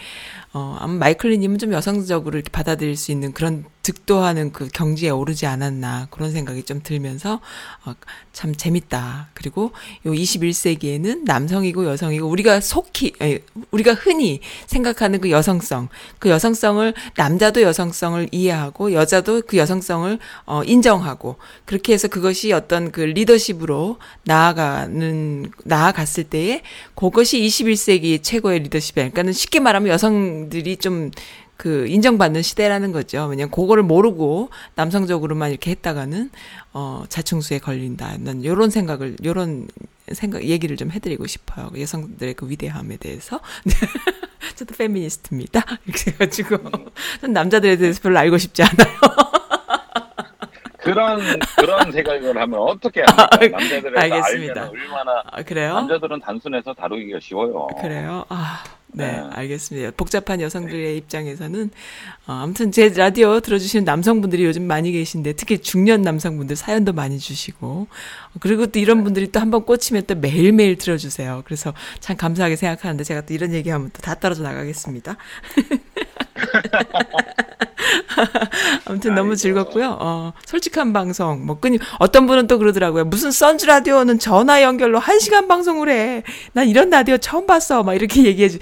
[0.52, 6.08] 어, 아마 마이클리님은 좀 여성적으로 이렇게 받아들일 수 있는 그런 득도하는 그 경지에 오르지 않았나
[6.10, 7.40] 그런 생각이 좀 들면서
[7.86, 7.94] 어,
[8.32, 9.30] 참 재밌다.
[9.34, 9.72] 그리고
[10.06, 13.38] 요 21세기에는 남성이고 여성이고 우리가 속히 아니,
[13.70, 15.88] 우리가 흔히 생각하는 그 여성성,
[16.18, 23.00] 그 여성성을 남자도 여성성을 이해하고 여자도 그 여성성을 어, 인정하고 그렇게 해서 그것이 어떤 그
[23.00, 26.62] 리더십으로 나아가는 나아갔을 때에
[26.94, 29.04] 그것이 21세기 최고의 리더십이야.
[29.04, 31.10] 그러니까는 쉽게 말하면 여성 들이 좀
[31.58, 33.26] 그 인정받는 시대라는 거죠.
[33.26, 36.30] 왜냐면 그거를 모르고 남성적으로만 이렇게 했다가는
[36.72, 38.16] 어 자충수에 걸린다.
[38.20, 39.66] 난 요런 생각을 요런
[40.12, 41.70] 생각 얘기를 좀 해드리고 싶어요.
[41.76, 43.40] 여성들의 그 위대함에 대해서.
[43.64, 43.72] 네.
[44.54, 45.64] 저도 페미니스트입니다.
[45.84, 46.58] 이렇게 해가지고
[47.20, 48.96] 전 남자들에 대해서 별로 알고 싶지 않아요.
[50.78, 51.20] 그런,
[51.56, 53.58] 그런 생각을 하면 어떻게 합니까?
[53.58, 54.62] 남자들을 알겠습니다.
[54.62, 55.74] 알면 얼마나, 아, 그래요?
[55.74, 57.66] 남자들은 단순해서 다루기가 쉬워요.
[57.82, 58.24] 그래요?
[58.30, 58.62] 아,
[58.92, 59.22] 네, 네.
[59.30, 59.90] 알겠습니다.
[59.96, 61.70] 복잡한 여성들의 입장에서는,
[62.26, 67.86] 어, 아무튼 제 라디오 들어주시는 남성분들이 요즘 많이 계신데, 특히 중년 남성분들 사연도 많이 주시고,
[68.40, 71.42] 그리고 또 이런 분들이 또 한번 꽂히면 또 매일매일 들어주세요.
[71.44, 75.16] 그래서 참 감사하게 생각하는데, 제가 또 이런 얘기하면 또 다 떨어져 나가겠습니다.
[78.84, 79.36] 아무튼 너무 아이고.
[79.36, 79.96] 즐겁고요.
[80.00, 81.46] 어, 솔직한 방송.
[81.46, 83.04] 뭐 끊임 어떤 분은 또 그러더라고요.
[83.04, 86.22] 무슨 선즈 라디오는 전화 연결로 1시간 방송을 해.
[86.52, 87.82] 난 이런 라디오 처음 봤어.
[87.82, 88.58] 막 이렇게 얘기해 주.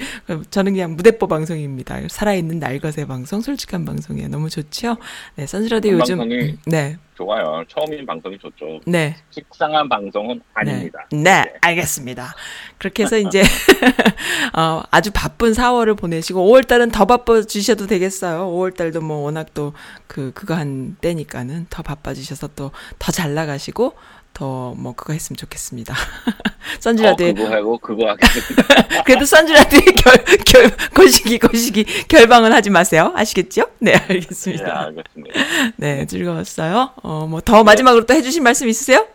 [0.50, 2.00] 저는 그냥 무대뽀 방송입니다.
[2.08, 4.28] 살아있는 날것의 방송, 솔직한 방송이에요.
[4.28, 4.96] 너무 좋죠?
[5.36, 6.96] 네, 선즈 라디오 요즘 방송이 네.
[7.16, 7.64] 좋아요.
[7.68, 8.80] 처음인 방송이 좋죠.
[8.86, 9.16] 네.
[9.30, 11.06] 식상한 방송은 아닙니다.
[11.10, 12.34] 네, 네, 알겠습니다.
[12.78, 13.42] 그렇게 해서 이제
[14.56, 18.46] 어, 아주 바쁜 4월을 보내시고 5월 달은 더 바빠지셔도 되겠어요.
[18.50, 19.72] 5월 달도 뭐 워낙 또
[20.06, 23.94] 그 그거 한 때니까는 더 바빠지셔서 또 더 잘 나가시고
[24.37, 25.95] 더 뭐 그거 했으면 좋겠습니다.
[25.97, 29.03] 어, 선즈라드의 그거 하고 그거 하겠습니다.
[29.05, 33.12] 그래도 선즈라드의 결, 결 거시기 거시기 결방은 하지 마세요.
[33.16, 33.70] 아시겠죠?
[33.78, 34.80] 네, 네, 알겠습니다.
[34.89, 35.41] 알겠습니다.
[35.76, 36.91] 네, 즐거웠어요.
[36.97, 39.07] 어, 뭐 더 마지막으로 또 해주실 말씀 있으세요?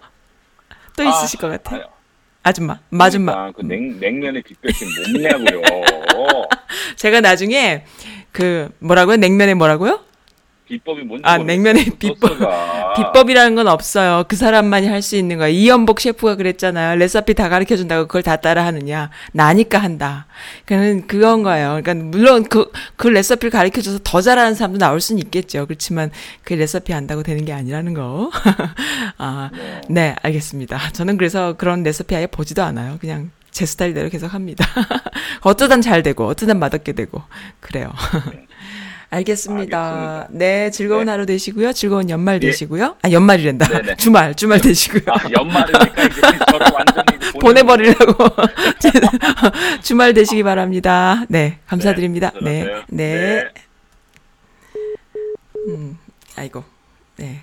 [0.97, 1.83] 또 있으실 것 같아요.
[2.43, 3.33] 아줌마, 마줌마.
[3.33, 5.61] 그러니까 그 냉, 냉면의 빅배신 뭐냐고요.
[6.95, 7.85] 제가 나중에
[8.31, 9.17] 그 뭐라고요?
[9.17, 9.99] 냉면에 뭐라고요?
[10.71, 11.37] 비법이 뭔지 아.
[11.37, 12.29] 냉면의 비법.
[12.29, 12.93] 소스가.
[12.95, 14.23] 비법이라는 건 없어요.
[14.27, 15.47] 그 사람만이 할 수 있는 거야.
[15.47, 16.95] 이연복 셰프가 그랬잖아요.
[16.97, 19.09] 레시피 다 가르쳐 준다고 그걸 다 따라 하느냐.
[19.33, 20.27] 나니까 한다.
[20.65, 21.79] 그는 그건 거예요.
[21.81, 25.65] 그러니까 물론 그, 그 레시피를 가르쳐 줘서 더 잘하는 사람도 나올 수는 있겠죠.
[25.65, 26.11] 그렇지만
[26.43, 28.29] 그 레시피 안다고 되는 게 아니라는 거.
[29.17, 29.81] 아, 네.
[29.89, 30.91] 네, 알겠습니다.
[30.93, 32.97] 저는 그래서 그런 레시피 아예 보지도 않아요.
[33.01, 34.65] 그냥 제 스타일대로 계속 합니다.
[35.41, 37.21] 어쩌단 잘 되고, 어쩌단 맛없게 되고,
[37.59, 37.91] 그래요.
[39.11, 39.77] 알겠습니다.
[39.77, 40.27] 알겠습니다.
[40.31, 41.11] 네, 즐거운 네.
[41.11, 41.73] 하루 되시고요.
[41.73, 42.47] 즐거운 연말 예.
[42.47, 42.95] 되시고요.
[43.01, 43.67] 아, 연말이란다.
[43.67, 43.95] 네네.
[43.99, 45.03] 주말, 주말 되시고요.
[45.07, 48.29] 아, 연말이니까 이제 저를 완전히 보내버리려고.
[49.83, 51.25] 주말 되시기 바랍니다.
[51.27, 52.31] 네, 감사드립니다.
[52.41, 52.85] 네, 들어가세요.
[52.87, 53.43] 네.
[55.67, 55.97] 음,
[56.37, 56.63] 아이고.
[57.17, 57.41] 네.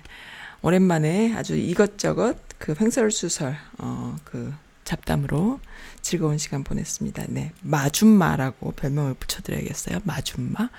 [0.63, 4.53] 오랜만에 아주 이것저것 그 횡설수설, 어, 그
[4.83, 5.59] 잡담으로
[6.01, 7.25] 즐거운 시간 보냈습니다.
[7.29, 7.51] 네.
[7.61, 9.99] 마줌마라고 별명을 붙여드려야겠어요.
[10.03, 10.69] 마줌마.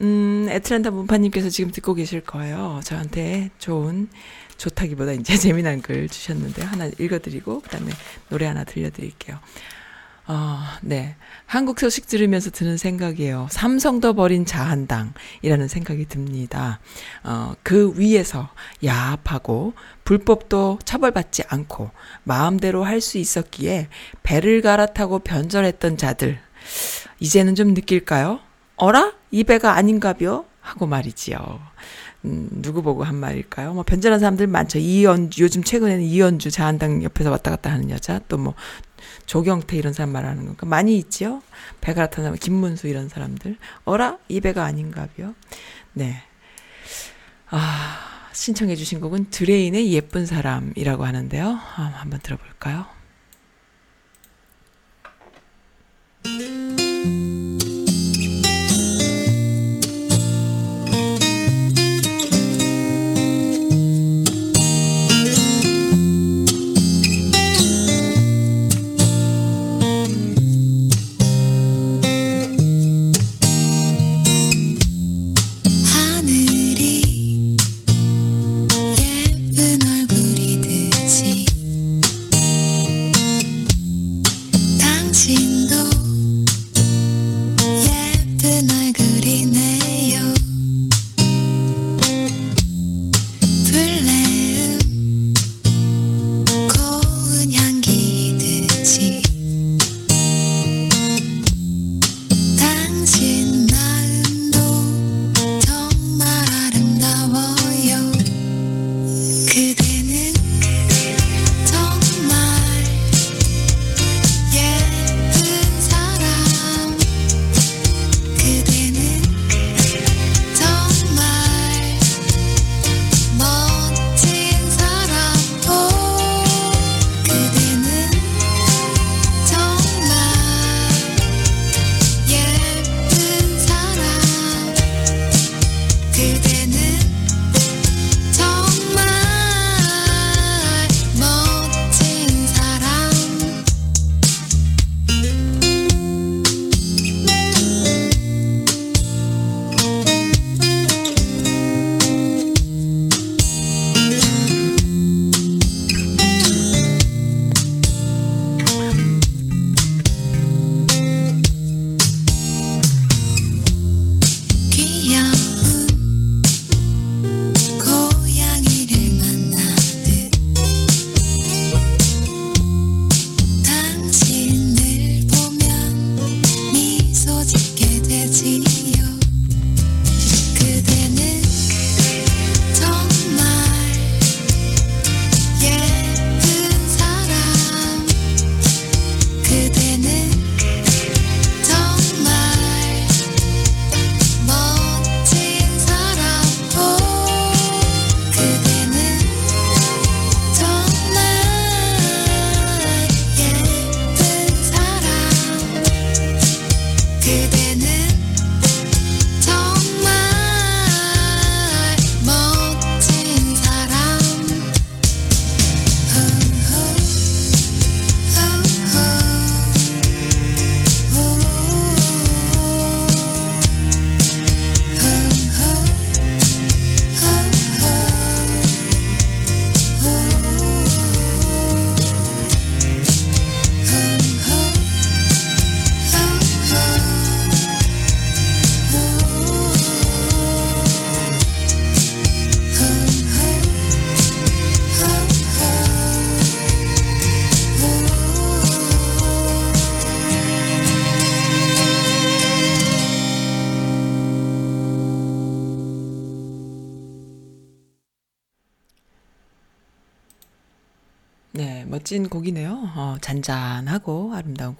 [0.00, 2.80] 음, 애틀란타 문파님께서 지금 듣고 계실 거예요.
[2.84, 4.08] 저한테 좋은,
[4.56, 7.92] 좋다기보다 이제 재미난 글 주셨는데 하나 읽어드리고, 그 다음에
[8.28, 9.38] 노래 하나 들려드릴게요.
[10.26, 11.16] 어, 네.
[11.46, 13.48] 한국 소식 들으면서 드는 생각이에요.
[13.50, 16.78] 삼성도 버린 자한당이라는 생각이 듭니다.
[17.24, 18.48] 어, 그 위에서
[18.84, 21.90] 야합하고 불법도 처벌받지 않고
[22.24, 23.88] 마음대로 할 수 있었기에
[24.22, 26.38] 배를 갈아타고 변절했던 자들.
[27.18, 28.38] 이제는 좀 느낄까요?
[28.76, 29.12] 어라?
[29.32, 30.44] 이 배가 아닌가벼?
[30.60, 31.60] 하고 말이지요.
[32.24, 33.74] 음, 누구 보고 한 말일까요?
[33.74, 34.78] 뭐 변절한 사람들 많죠.
[34.78, 38.54] 이연주 요즘 최근에는 이연주 자한당 옆에서 왔다 갔다 하는 여자 또 뭐
[39.26, 41.42] 조경태 이런 사람 말하는 건가 많이 있지요.
[41.80, 45.34] 배가 나타나면 김문수 이런 사람들 어라 이 배가 아닌가벼.
[45.92, 46.22] 네.
[47.48, 51.48] 아 신청해 주신 곡은 드레인의 예쁜 사람이라고 하는데요.
[51.76, 52.86] 아, 한번 들어볼까요?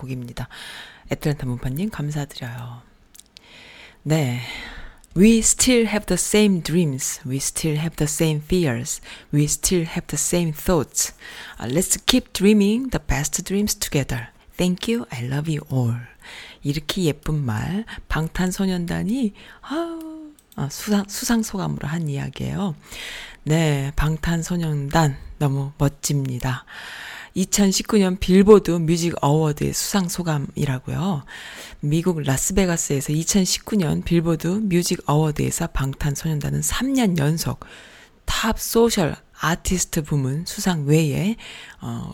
[0.02, 0.48] 곡입니다.
[1.10, 2.82] 애틀란타 문파님 감사드려요.
[4.02, 4.40] 네.
[5.14, 7.20] We still have the same dreams.
[7.26, 9.02] We still have the same fears.
[9.32, 11.12] We still have the same thoughts.
[11.60, 14.28] Uh, let's keep dreaming the best dreams together.
[14.56, 15.04] Thank you.
[15.12, 16.00] I love you all.
[16.62, 19.98] 이렇게 예쁜 말 방탄소년단이 아,
[20.56, 22.74] 아, 수상 수상 소감으로 한 이야기예요.
[23.44, 26.64] 네, 방탄소년단 너무 멋집니다.
[27.36, 31.24] 2019년 Billboard Music Award의 수상 소감이라고요.
[31.80, 37.64] 미국 라스베가스에서 2019년 Billboard Music Award에서 방탄소년단은 3년 연속
[38.24, 41.36] Top Social Artist 부문 수상 외에
[41.80, 42.12] 어,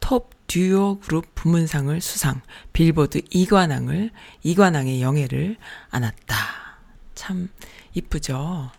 [0.00, 2.40] Top Duo Group 부문상을 수상,
[2.72, 4.10] 빌보드 이관왕을
[4.42, 5.56] 이관왕의 영예를
[5.90, 6.34] 안았다.
[7.14, 7.48] 참
[7.94, 8.72] 이쁘죠.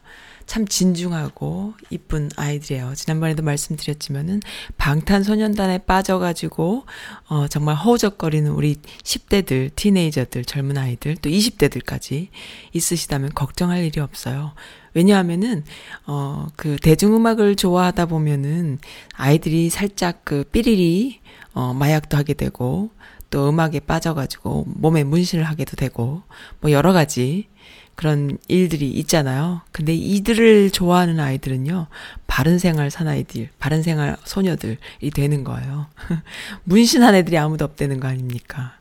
[0.45, 2.93] 참 진중하고 이쁜 아이들이에요.
[2.95, 4.41] 지난번에도 말씀드렸지만은
[4.77, 6.85] 방탄소년단에 빠져가지고
[7.29, 12.27] 어 정말 허우적거리는 우리 10대들, 티네이저들, 젊은 아이들 또 20대들까지
[12.73, 14.53] 있으시다면 걱정할 일이 없어요.
[14.93, 15.63] 왜냐하면은
[16.05, 18.79] 어 그 대중음악을 좋아하다 보면은
[19.13, 21.19] 아이들이 살짝 그 삐리리
[21.53, 22.91] 어 마약도 하게 되고
[23.29, 26.21] 또 음악에 빠져가지고 몸에 문신을 하게도 되고
[26.59, 27.47] 뭐 여러 가지
[27.95, 29.61] 그런 일들이 있잖아요.
[29.71, 31.87] 근데 이들을 좋아하는 아이들은요,
[32.27, 35.87] 바른 생활 사나이들, 바른 생활 소녀들이 되는 거예요.
[36.63, 38.73] 문신한 애들이 아무도 없다는 거 아닙니까?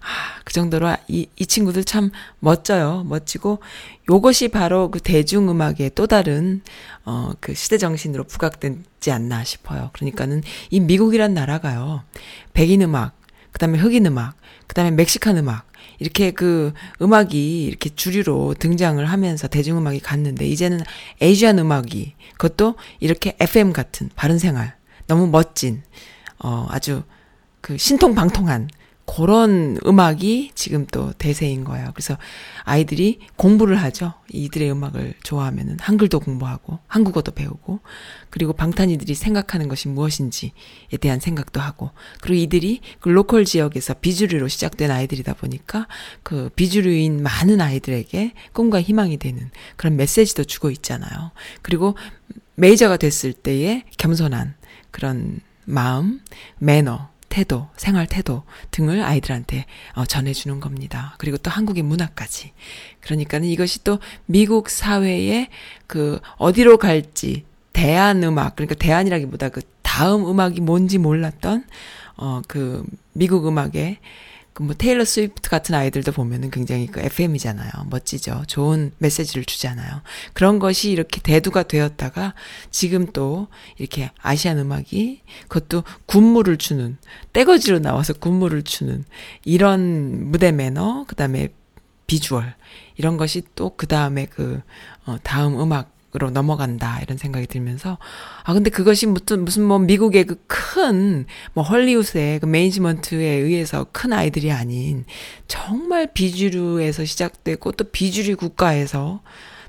[0.00, 3.04] 아, 그 정도로 이, 이 친구들 참 멋져요.
[3.08, 3.58] 멋지고,
[4.08, 6.62] 요것이 바로 그 대중음악의 또 다른,
[7.04, 9.90] 어, 그 시대 정신으로 부각되지 않나 싶어요.
[9.92, 12.04] 그러니까는 이 미국이란 나라가요,
[12.52, 13.16] 백인 음악,
[13.50, 14.36] 그 다음에 흑인 음악,
[14.66, 15.66] 그 다음에 멕시칸 음악,
[15.98, 20.80] 이렇게 그 음악이 이렇게 주류로 등장을 하면서 대중음악이 갔는데 이제는
[21.20, 24.74] 에이지안 음악이 그것도 이렇게 FM 같은 바른 생활
[25.06, 25.82] 너무 멋진
[26.38, 27.02] 어 아주
[27.60, 28.68] 그 신통방통한
[29.06, 31.90] 그런 음악이 지금 또 대세인 거예요.
[31.94, 32.18] 그래서
[32.64, 34.14] 아이들이 공부를 하죠.
[34.30, 37.80] 이들의 음악을 좋아하면은 한글도 공부하고 한국어도 배우고
[38.30, 40.50] 그리고 방탄이들이 생각하는 것이 무엇인지에
[41.00, 45.86] 대한 생각도 하고 그리고 이들이 그 로컬 지역에서 비주류로 시작된 아이들이다 보니까
[46.22, 51.30] 그 비주류인 많은 아이들에게 꿈과 희망이 되는 그런 메시지도 주고 있잖아요.
[51.62, 51.96] 그리고
[52.56, 54.54] 메이저가 됐을 때의 겸손한
[54.90, 56.20] 그런 마음,
[56.58, 61.14] 매너, 태도, 생활 태도 등을 아이들한테 어, 전해주는 겁니다.
[61.18, 62.52] 그리고 또 한국의 문화까지.
[63.00, 65.48] 그러니까는 이것이 또 미국 사회에
[65.86, 71.64] 그 어디로 갈지 대한 음악, 그러니까 대안이라기보다 그 다음 음악이 뭔지 몰랐던
[72.16, 74.00] 어 그 미국 음악의 그
[74.62, 77.70] 뭐 테일러 스위프트 같은 아이들도 보면은 굉장히 그 FM이잖아요.
[77.90, 78.44] 멋지죠.
[78.46, 80.02] 좋은 메시지를 주잖아요.
[80.32, 82.34] 그런 것이 이렇게 대두가 되었다가
[82.70, 83.48] 지금 또
[83.78, 86.96] 이렇게 아시안 음악이 그것도 군무를 주는
[87.32, 89.04] 떼거지로 나와서 군무를 주는
[89.44, 91.48] 이런 무대 매너 그다음에
[92.06, 92.54] 비주얼
[92.96, 94.60] 이런 것이 또 그다음에 그
[95.04, 97.98] 어, 다음 음악 으로 넘어간다 이런 생각이 들면서
[98.42, 104.12] 아 근데 그것이 무슨 무슨 뭐 미국의 그 큰 뭐 헐리우드의 그 매니지먼트에 의해서 큰
[104.12, 105.04] 아이들이 아닌
[105.48, 109.22] 정말 비주류에서 시작되고 또 비주류 국가에서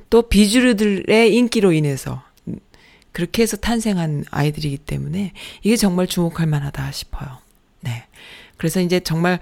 [0.10, 2.24] 또 비주류들의 인기로 인해서
[3.12, 5.34] 그렇게 해서 탄생한 아이들이기 때문에
[5.64, 7.40] 이게 정말 주목할 만하다 싶어요.
[7.82, 8.06] 네.
[8.58, 9.40] 그래서 이제 정말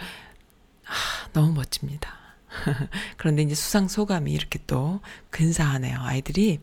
[0.85, 2.15] 아, 너무 멋집니다.
[3.17, 5.97] 그런데 이제 수상 소감이 이렇게 또 근사하네요.
[5.99, 6.59] 아이들이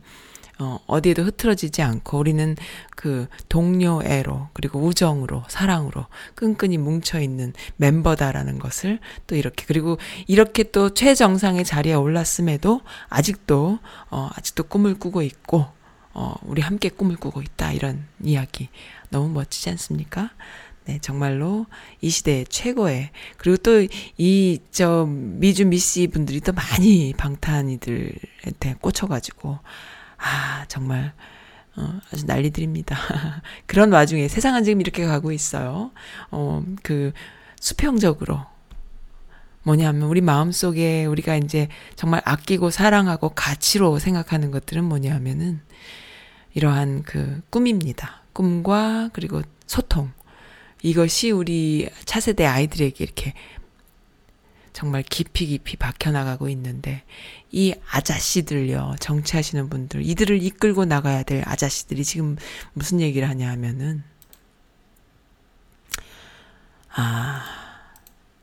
[0.62, 2.56] 어, 어디에도 흐트러지지 않고 우리는
[2.94, 6.06] 그 동료애로 그리고 우정으로 사랑으로
[6.36, 9.98] 끈끈이 뭉쳐 있는 멤버다라는 것을 또 이렇게 그리고
[10.28, 15.66] 이렇게 또 최정상의 자리에 올랐음에도 아직도 어 아직도 꿈을 꾸고 있고
[16.14, 18.68] 어 우리 함께 꿈을 꾸고 있다 이런 이야기
[19.10, 20.30] 너무 멋지지 않습니까?
[20.84, 21.66] 네, 정말로
[22.00, 23.86] 이 시대의 최고의 그리고 또
[24.18, 29.58] 이 저 미주 미씨 분들이 또 많이 방탄이들한테 꽂혀가지고
[30.22, 31.12] 아 정말
[31.76, 32.96] 어, 아주 난리들입니다.
[33.66, 35.90] 그런 와중에 세상은 지금 이렇게 가고 있어요.
[36.30, 37.12] 어, 그
[37.60, 38.44] 수평적으로
[39.64, 45.60] 뭐냐면 우리 마음 속에 우리가 이제 정말 아끼고 사랑하고 가치로 생각하는 것들은 뭐냐면은
[46.54, 48.22] 이러한 그 꿈입니다.
[48.32, 50.12] 꿈과 그리고 소통.
[50.82, 53.34] 이것이 우리 차세대 아이들에게 이렇게
[54.72, 57.02] 정말 깊이 깊이 박혀나가고 있는데
[57.50, 62.36] 이 아자씨들요 정치하시는 분들 이들을 이끌고 나가야 될 아자씨들이 지금
[62.72, 64.02] 무슨 얘기를 하냐 하면은
[66.94, 67.44] 아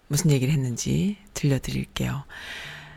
[0.08, 2.24] 무슨 얘기를 했는지 들려드릴게요.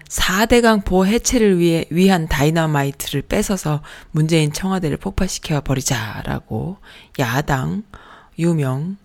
[0.08, 6.76] 4대강 보호 해체를 위해 위한 다이너마이트를 뺏어서 문재인 청와대를 폭파시켜 버리자라고
[7.18, 7.82] 야당
[8.38, 8.98] 유명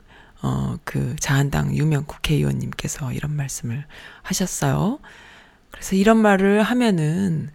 [0.48, 3.84] 어, 그 자한당 유명 국회의원님께서 이런 말씀을
[4.22, 5.00] 하셨어요.
[5.72, 7.50] 그래서 이런 말을 하면은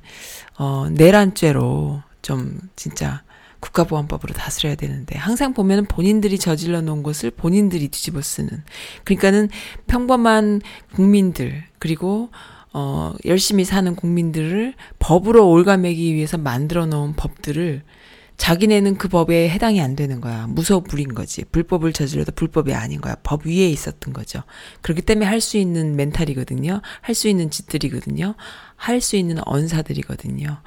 [0.59, 3.22] 어, 내란죄로 좀 진짜
[3.61, 8.62] 국가보안법으로 다스려야 되는데 항상 보면은 본인들이 저질러 놓은 것을 본인들이 뒤집어 쓰는
[9.05, 9.49] 그러니까는
[9.86, 10.61] 평범한
[10.95, 12.30] 국민들 그리고
[12.74, 17.82] 어 열심히 사는 국민들을 법으로 올가매기 위해서 만들어 놓은 법들을
[18.43, 20.49] 자기네는 그 법에 해당이 안 되는 거야.
[20.49, 21.45] 무소불 불인 거지.
[21.45, 23.14] 불법을 저질러도 불법이 아닌 거야.
[23.22, 24.43] 법 위에 있었던 거죠.
[24.80, 26.82] 그렇기 때문에 할 수 있는 멘탈이거든요.
[27.03, 28.34] 할 수 있는 짓들이거든요.
[28.74, 30.61] 할 수 있는 언사들이거든요.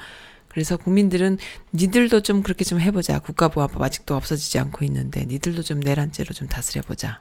[0.48, 1.38] 그래서 국민들은
[1.74, 3.20] 니들도 좀 그렇게 좀 해보자.
[3.20, 7.20] 국가보안법 아직도 없어지지 않고 있는데 니들도 좀 내란죄로 좀 다스려보자.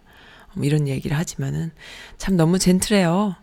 [0.55, 1.73] 뭐 이런 얘기를 하지만은
[2.17, 3.35] 참 너무 젠틀해요.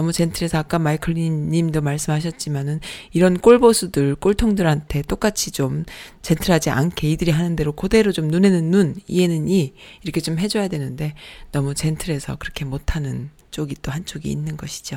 [0.00, 2.80] 너무 젠틀해서 아까 마이클 님도 말씀하셨지만은
[3.12, 5.84] 이런 꼴보수들, 꼴통들한테 똑같이 좀
[6.22, 11.12] 젠틀하지 않게 이들이 하는 대로 그대로 좀 눈에는 눈, 이에는 이 이렇게 좀 해줘야 되는데
[11.52, 14.96] 너무 젠틀해서 그렇게 못하는 쪽이 또 한쪽이 있는 것이죠.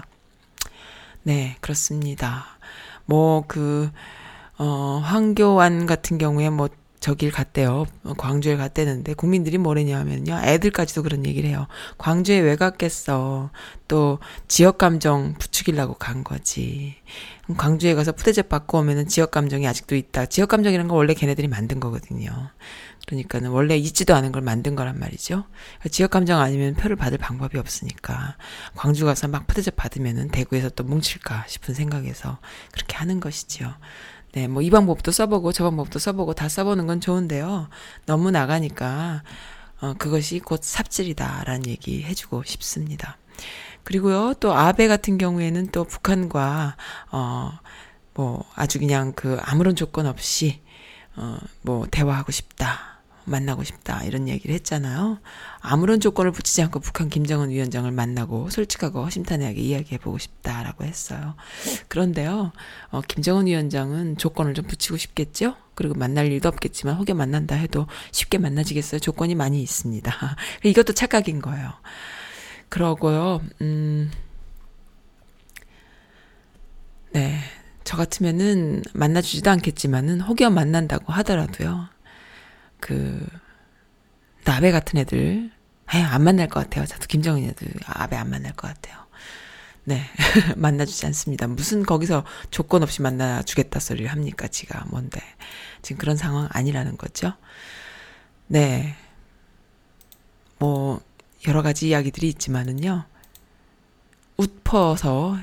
[1.23, 2.45] 네, 그렇습니다.
[3.03, 3.91] 뭐, 그,
[4.57, 6.69] 어, 황교안 같은 경우에 뭐,
[7.03, 7.85] 저길 갔대요.
[8.05, 10.39] 어, 광주에 갔대는데 국민들이 뭐랬냐 하면요.
[10.41, 11.67] 애들까지도 그런 얘기를 해요.
[11.97, 13.51] 광주에 왜 갔겠어.
[13.89, 16.95] 또 지역 감정 부추기려고 간 거지.
[17.57, 20.27] 광주에 가서 푸대접 받고 오면은 지역 감정이 아직도 있다.
[20.27, 22.31] 지역 감정이라는 건 원래 걔네들이 만든 거거든요.
[23.05, 25.43] 그러니까는 원래 있지도 않은 걸 만든 거란 말이죠.
[25.91, 28.37] 지역 감정 아니면 표를 받을 방법이 없으니까
[28.75, 32.39] 광주 가서 막 푸대접 받으면은 대구에서 또 뭉칠까 싶은 생각에서
[32.71, 33.73] 그렇게 하는 것이지요.
[34.33, 37.69] 네, 뭐 이 방법도 써보고 저 방법도 써보고 다 써보는 건 좋은데요.
[38.05, 39.23] 너무 나가니까
[39.79, 43.17] 어, 그것이 곧 삽질이다라는 얘기 해주고 싶습니다.
[43.83, 46.77] 그리고요, 또 아베 같은 경우에는 또 북한과
[47.11, 47.51] 어,
[48.13, 50.61] 뭐 아주 그냥 그 아무런 조건 없이
[51.15, 52.92] 어, 뭐 대화하고 싶다.
[53.25, 55.19] 만나고 싶다 이런 얘기를 했잖아요.
[55.59, 61.35] 아무런 조건을 붙이지 않고 북한 김정은 위원장을 만나고 솔직하고 허심탄회하게 이야기해 보고 싶다라고 했어요.
[61.87, 62.51] 그런데요,
[62.89, 65.55] 어, 김정은 위원장은 조건을 좀 붙이고 싶겠죠?
[65.75, 68.99] 그리고 만날 일도 없겠지만 혹여 만난다 해도 쉽게 만나지겠어요?
[68.99, 70.11] 조건이 많이 있습니다.
[70.63, 71.73] 이것도 착각인 거예요.
[72.69, 74.11] 그러고요, 음,
[77.11, 77.39] 네.
[77.83, 81.92] 저 같으면은 만나주지도 않겠지만은 혹여 만난다고 하더라도요.
[82.83, 83.25] 그
[84.43, 85.49] 나베 같은 애들
[85.93, 86.85] 에이, 안 만날 것 같아요.
[86.85, 89.05] 저도 김정은 애들 아베 안 만날 것 같아요.
[89.85, 90.03] 네
[90.57, 91.47] 만나주지 않습니다.
[91.47, 94.49] 무슨 거기서 조건 없이 만나주겠다 소리를 합니까?
[94.49, 95.21] 지가 뭔데
[95.81, 97.31] 지금 그런 상황 아니라는 거죠.
[98.47, 98.97] 네.
[100.59, 100.99] 뭐
[101.47, 103.05] 여러 가지 이야기들이 있지만은요.
[104.35, 105.37] 웃퍼서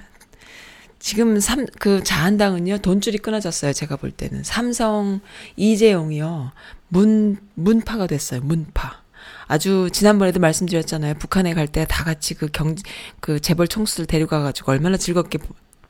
[1.01, 3.73] 지금 삼, 그 자한당은요, 돈줄이 끊어졌어요.
[3.73, 4.45] 제가 볼 때는.
[4.45, 5.21] 삼성
[5.57, 6.53] 이재용이요,
[6.89, 8.41] 문, 문파가 됐어요.
[8.43, 9.01] 문파.
[9.47, 11.15] 아주 지난번에도 말씀드렸잖아요.
[11.15, 12.77] 북한에 갈 때 다 같이 그 경,
[13.21, 15.39] 그 재벌 총수들 데려가가지고 얼마나 즐겁게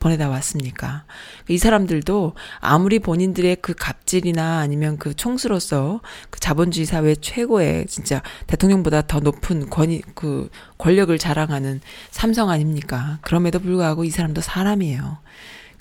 [0.01, 1.05] 보내다 왔습니까?
[1.47, 9.03] 이 사람들도 아무리 본인들의 그 갑질이나 아니면 그 총수로서 그 자본주의 사회 최고의 진짜 대통령보다
[9.03, 11.79] 더 높은 권위, 그 권력을 자랑하는
[12.09, 13.19] 삼성 아닙니까?
[13.21, 15.19] 그럼에도 불구하고 이 사람도 사람이에요.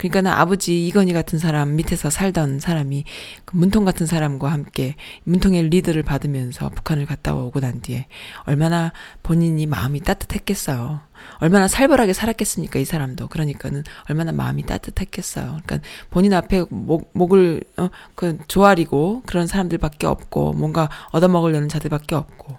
[0.01, 3.05] 그러니까는 아버지 이건희 같은 사람 밑에서 살던 사람이
[3.45, 4.95] 그 문통 같은 사람과 함께
[5.25, 8.07] 문통의 리드를 받으면서 북한을 갔다 오고 난 뒤에
[8.45, 11.01] 얼마나 본인이 마음이 따뜻했겠어요.
[11.37, 13.29] 얼마나 살벌하게 살았겠습니까, 이 사람도.
[13.29, 15.59] 그러니까는 얼마나 마음이 따뜻했겠어요.
[15.65, 22.57] 그러니까 본인 앞에 목, 목을, 어, 그, 조아리고 그런 사람들밖에 없고, 뭔가 얻어먹으려는 자들밖에 없고,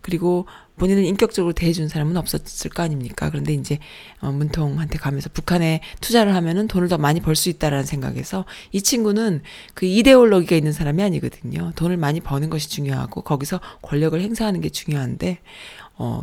[0.00, 0.46] 그리고
[0.78, 3.28] 본인은 인격적으로 대해준 사람은 없었을 거 아닙니까?
[3.30, 3.78] 그런데 이제
[4.20, 9.42] 어, 문통한테 가면서 북한에 투자를 하면은 돈을 더 많이 벌 수 있다라는 생각에서 이 친구는
[9.74, 11.72] 그 이데올로기가 있는 사람이 아니거든요.
[11.76, 15.38] 돈을 많이 버는 것이 중요하고 거기서 권력을 행사하는 게 중요한데
[16.00, 16.22] 어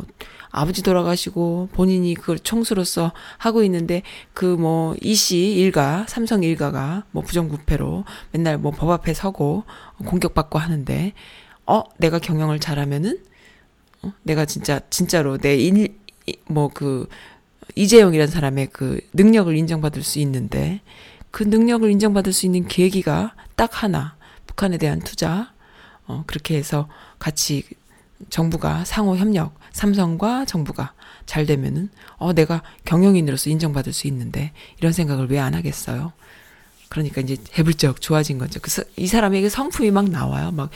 [0.50, 4.02] 아버지 돌아가시고 본인이 그걸 총수로서 하고 있는데
[4.32, 9.64] 그 뭐 이씨 일가 삼성 일가가 뭐 부정부패로 맨날 뭐 법 앞에 서고
[10.06, 11.12] 공격받고 하는데
[11.66, 13.25] 어 내가 경영을 잘하면은 어?
[14.22, 15.94] 내가 진짜 진짜로 내 일
[16.48, 17.08] 뭐 그
[17.76, 20.80] 이재용이라는 사람의 그 능력을 인정받을 수 있는데
[21.30, 25.52] 그 능력을 인정받을 수 있는 계기가 딱 하나 북한에 대한 투자
[26.06, 26.88] 어 그렇게 해서
[27.18, 27.64] 같이
[28.30, 30.94] 정부가 상호 협력 삼성과 정부가
[31.26, 36.12] 잘 되면은 어 내가 경영인으로서 인정받을 수 있는데 이런 생각을 왜 안 하겠어요?
[36.88, 38.60] 그러니까 이제 해불적 좋아진 거죠.
[38.60, 40.50] 그 이 사람에게 성품이 막 나와요.
[40.52, 40.70] 막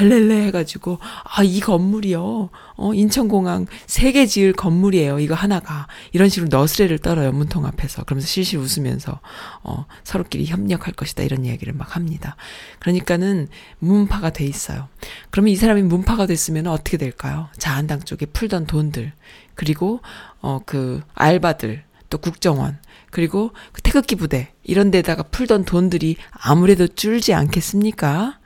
[0.00, 2.50] 헬렐레 해가지고 아 이 건물이요.
[2.76, 5.18] 어 인천공항 세 개 지을 건물이에요.
[5.20, 5.86] 이거 하나가.
[6.12, 8.04] 이런 식으로 너스레를 떨어요 문통 앞에서.
[8.04, 9.20] 그러면서 실실 웃으면서
[9.62, 11.22] 어 서로끼리 협력할 것이다.
[11.22, 12.36] 이런 이야기를 막 합니다.
[12.78, 14.88] 그러니까는 문파가 돼 있어요.
[15.30, 17.48] 그러면 이 사람이 문파가 됐으면 어떻게 될까요?
[17.58, 19.12] 자한당 쪽에 풀던 돈들
[19.54, 20.00] 그리고
[20.40, 22.78] 어 그 알바들 또 국정원,
[23.10, 28.38] 그리고 그 태극기 부대, 이런 데다가 풀던 돈들이 아무래도 줄지 않겠습니까?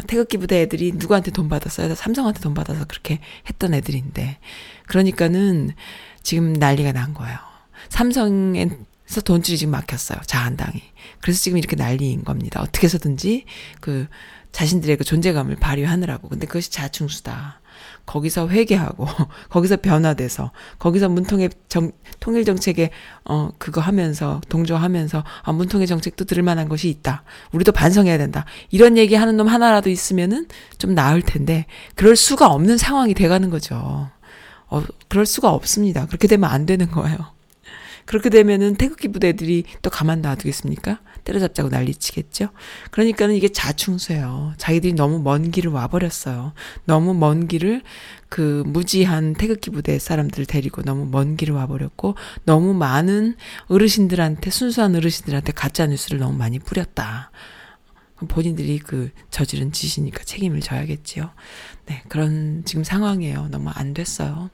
[0.00, 1.94] 어, 태극기 부대 애들이 누구한테 돈 받았어요?
[1.94, 4.38] 삼성한테 돈 받아서 그렇게 했던 애들인데.
[4.86, 5.72] 그러니까는
[6.22, 7.38] 지금 난리가 난 거예요.
[7.88, 10.20] 삼성에서 돈줄이 지금 막혔어요.
[10.26, 10.82] 자한당이.
[11.20, 12.60] 그래서 지금 이렇게 난리인 겁니다.
[12.60, 13.44] 어떻게 해서든지
[13.80, 14.06] 그
[14.52, 16.28] 자신들의 그 존재감을 발휘하느라고.
[16.28, 17.59] 근데 그것이 자충수다.
[18.10, 19.06] 거기서 회개하고
[19.50, 20.50] 거기서 변화돼서
[20.80, 22.90] 거기서 문통의 정, 통일 정책에
[23.24, 27.22] 어 그거 하면서 동조하면서 아 문통의 정책도 들을 만한 것이 있다.
[27.52, 28.44] 우리도 반성해야 된다.
[28.70, 30.48] 이런 얘기 하는 놈 하나라도 있으면은
[30.78, 34.10] 좀 나을 텐데 그럴 수가 없는 상황이 돼 가는 거죠.
[34.66, 36.06] 어 그럴 수가 없습니다.
[36.06, 37.16] 그렇게 되면 안 되는 거예요.
[38.06, 40.98] 그렇게 되면은 태극기 부대들이 또 가만 놔두겠습니까?
[41.24, 42.48] 때려잡자고 난리치겠죠?
[42.90, 44.54] 그러니까는 이게 자충수예요.
[44.56, 46.52] 자기들이 너무 먼 길을 와버렸어요.
[46.84, 47.82] 너무 먼 길을
[48.28, 52.14] 그 무지한 태극기 부대 사람들 데리고 너무 먼 길을 와버렸고,
[52.44, 53.36] 너무 많은
[53.68, 57.30] 어르신들한테, 순수한 어르신들한테 가짜 뉴스를 너무 많이 뿌렸다.
[58.28, 61.30] 본인들이 그 저지른 짓이니까 책임을 져야겠지요.
[61.86, 63.48] 네, 그런 지금 상황이에요.
[63.50, 64.50] 너무 안 됐어요.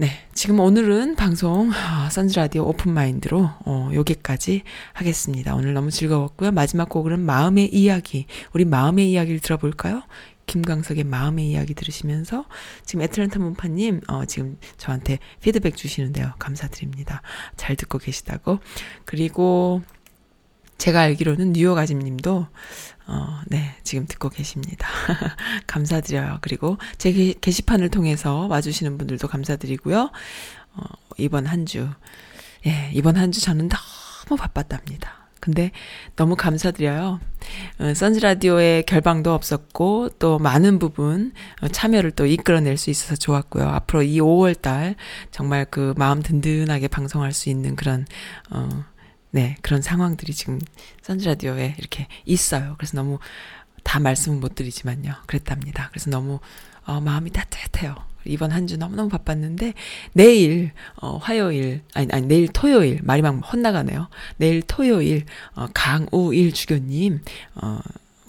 [0.00, 0.08] 네.
[0.32, 4.62] 지금 오늘은 방송, 아, 선즈 라디오 Open Mind로, 어, 여기까지
[4.94, 5.54] 하겠습니다.
[5.54, 6.52] 오늘 너무 즐거웠고요.
[6.52, 8.24] 마지막 곡은 마음의 이야기.
[8.54, 10.02] 우리 마음의 이야기를 들어볼까요?
[10.46, 12.46] 김광석의 마음의 이야기 들으시면서
[12.86, 16.32] 지금 애틀란타 문파님, 어, 지금 저한테 피드백 주시는데요.
[16.38, 17.20] 감사드립니다.
[17.58, 18.60] 잘 듣고 계시다고.
[19.04, 19.82] 그리고
[20.78, 22.46] 제가 알기로는 뉴욕 아짐님도
[23.12, 24.86] 어, 네, 지금 듣고 계십니다.
[25.66, 26.38] 감사드려요.
[26.42, 30.10] 그리고 제 게, 게시판을 통해서 와주시는 분들도 감사드리고요.
[30.74, 30.82] 어,
[31.18, 31.88] 이번 한 주,
[32.66, 35.18] 예, 이번 한 주 저는 너무 바빴답니다.
[35.40, 35.72] 근데
[36.16, 37.18] 너무 감사드려요.
[37.80, 41.32] 어, 선즈라디오의 결방도 없었고, 또 많은 부분
[41.62, 43.66] 어, 참여를 또 이끌어낼 수 있어서 좋았고요.
[43.66, 44.94] 앞으로 이 5월달
[45.32, 48.06] 정말 그 마음 든든하게 방송할 수 있는 그런,
[48.50, 48.68] 어,
[49.30, 50.58] 네, 그런 상황들이 지금
[51.02, 52.74] 선즈라디오에 이렇게 있어요.
[52.78, 53.18] 그래서 너무
[53.84, 55.12] 다 말씀은 못 드리지만요.
[55.26, 55.88] 그랬답니다.
[55.90, 56.40] 그래서 너무
[56.84, 57.94] 어, 마음이 따뜻해요.
[58.26, 59.72] 이번 한 주 너무너무 바빴는데
[60.12, 64.08] 내일 어 화요일 아니 아니 내일 토요일 말이 막 헛나가네요.
[64.36, 65.24] 내일 토요일
[65.54, 67.20] 어 강우일 주교님
[67.54, 67.78] 어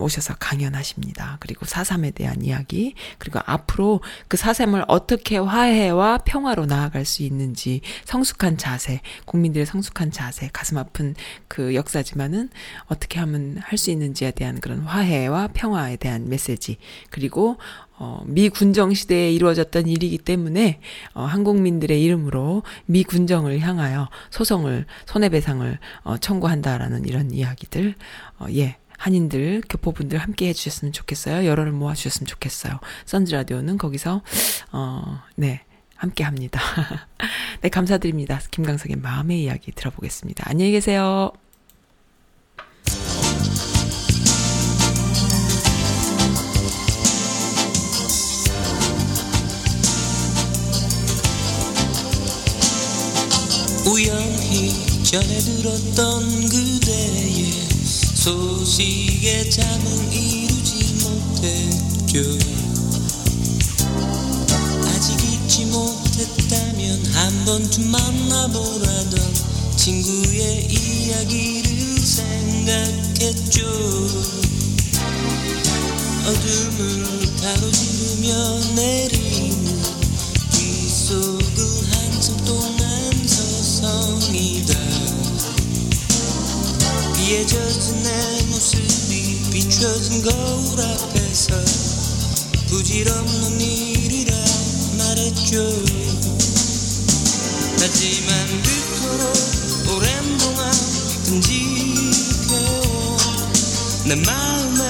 [0.02, 1.38] 오셔서 강연하십니다.
[1.40, 8.58] 그리고 사삼에 대한 이야기, 그리고 앞으로 그 사삼을 어떻게 화해와 평화로 나아갈 수 있는지 성숙한
[8.58, 11.16] 자세, 국민들의 성숙한 자세, 가슴 아픈
[11.48, 12.50] 그 역사지만은
[12.86, 16.78] 어떻게 하면 할 수 있는지에 대한 그런 화해와 평화에 대한 메시지,
[17.10, 17.58] 그리고
[17.98, 20.80] 어, 미 군정 시대에 이루어졌던 일이기 때문에
[21.14, 27.94] 어, 한국민들의 이름으로 미 군정을 향하여 소송을 손해배상을 어, 청구한다라는 이런 이야기들
[28.40, 31.48] 어, 예 한인들, 교포분들 함께 해주셨으면 좋겠어요.
[31.48, 32.80] 여론을 모아주셨으면 좋겠어요.
[33.06, 34.22] 선즈라디오는 거기서,
[34.72, 35.62] 어, 네.
[35.96, 36.60] 함께 합니다.
[37.62, 38.40] 네, 감사드립니다.
[38.52, 40.46] 김강석의 마음의 이야기 들어보겠습니다.
[40.48, 41.32] 안녕히 계세요.
[53.88, 57.71] 우연히 전해 들었던 그대의
[58.22, 62.20] 소식에 잠은 이루지 못했죠.
[64.86, 69.34] 아직 잊지 못했다면 한 번쯤 만나보라던
[69.76, 73.66] 친구의 이야기를 생각했죠.
[76.28, 79.82] 어둠을 가로지르며 내리는
[80.52, 81.58] 빗속을
[81.90, 84.80] 한참 동안 서성이다.
[87.32, 87.46] 비에
[89.82, 91.56] 비춰진 거울 앞에서
[92.68, 94.32] 부질없는 일이라
[94.96, 95.58] 말했죠.
[97.80, 99.34] 하지만 그토록
[99.98, 100.72] 오랜 동안
[101.26, 101.58] 끈질겨온
[104.06, 104.81] 내 마음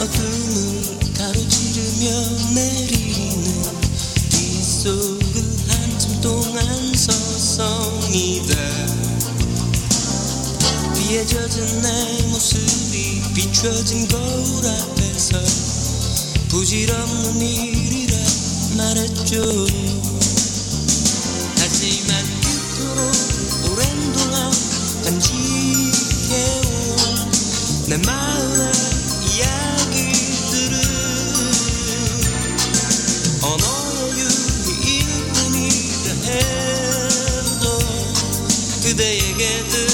[0.00, 2.10] 어둠을 가로지르며
[2.54, 3.62] 내리는
[4.30, 8.54] 빗속을 한참 동안 서성이다.
[10.94, 15.42] 비에 젖은 내 모습이 비춰진 거울 앞에서
[16.48, 18.16] 부질없는 일이라
[18.76, 19.42] 말했죠.
[21.56, 24.52] 하지만 그토록 오랜 동안
[25.02, 25.90] 간직해온
[27.88, 28.37] 내 마음
[39.38, 39.87] together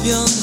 [0.00, 0.39] avión.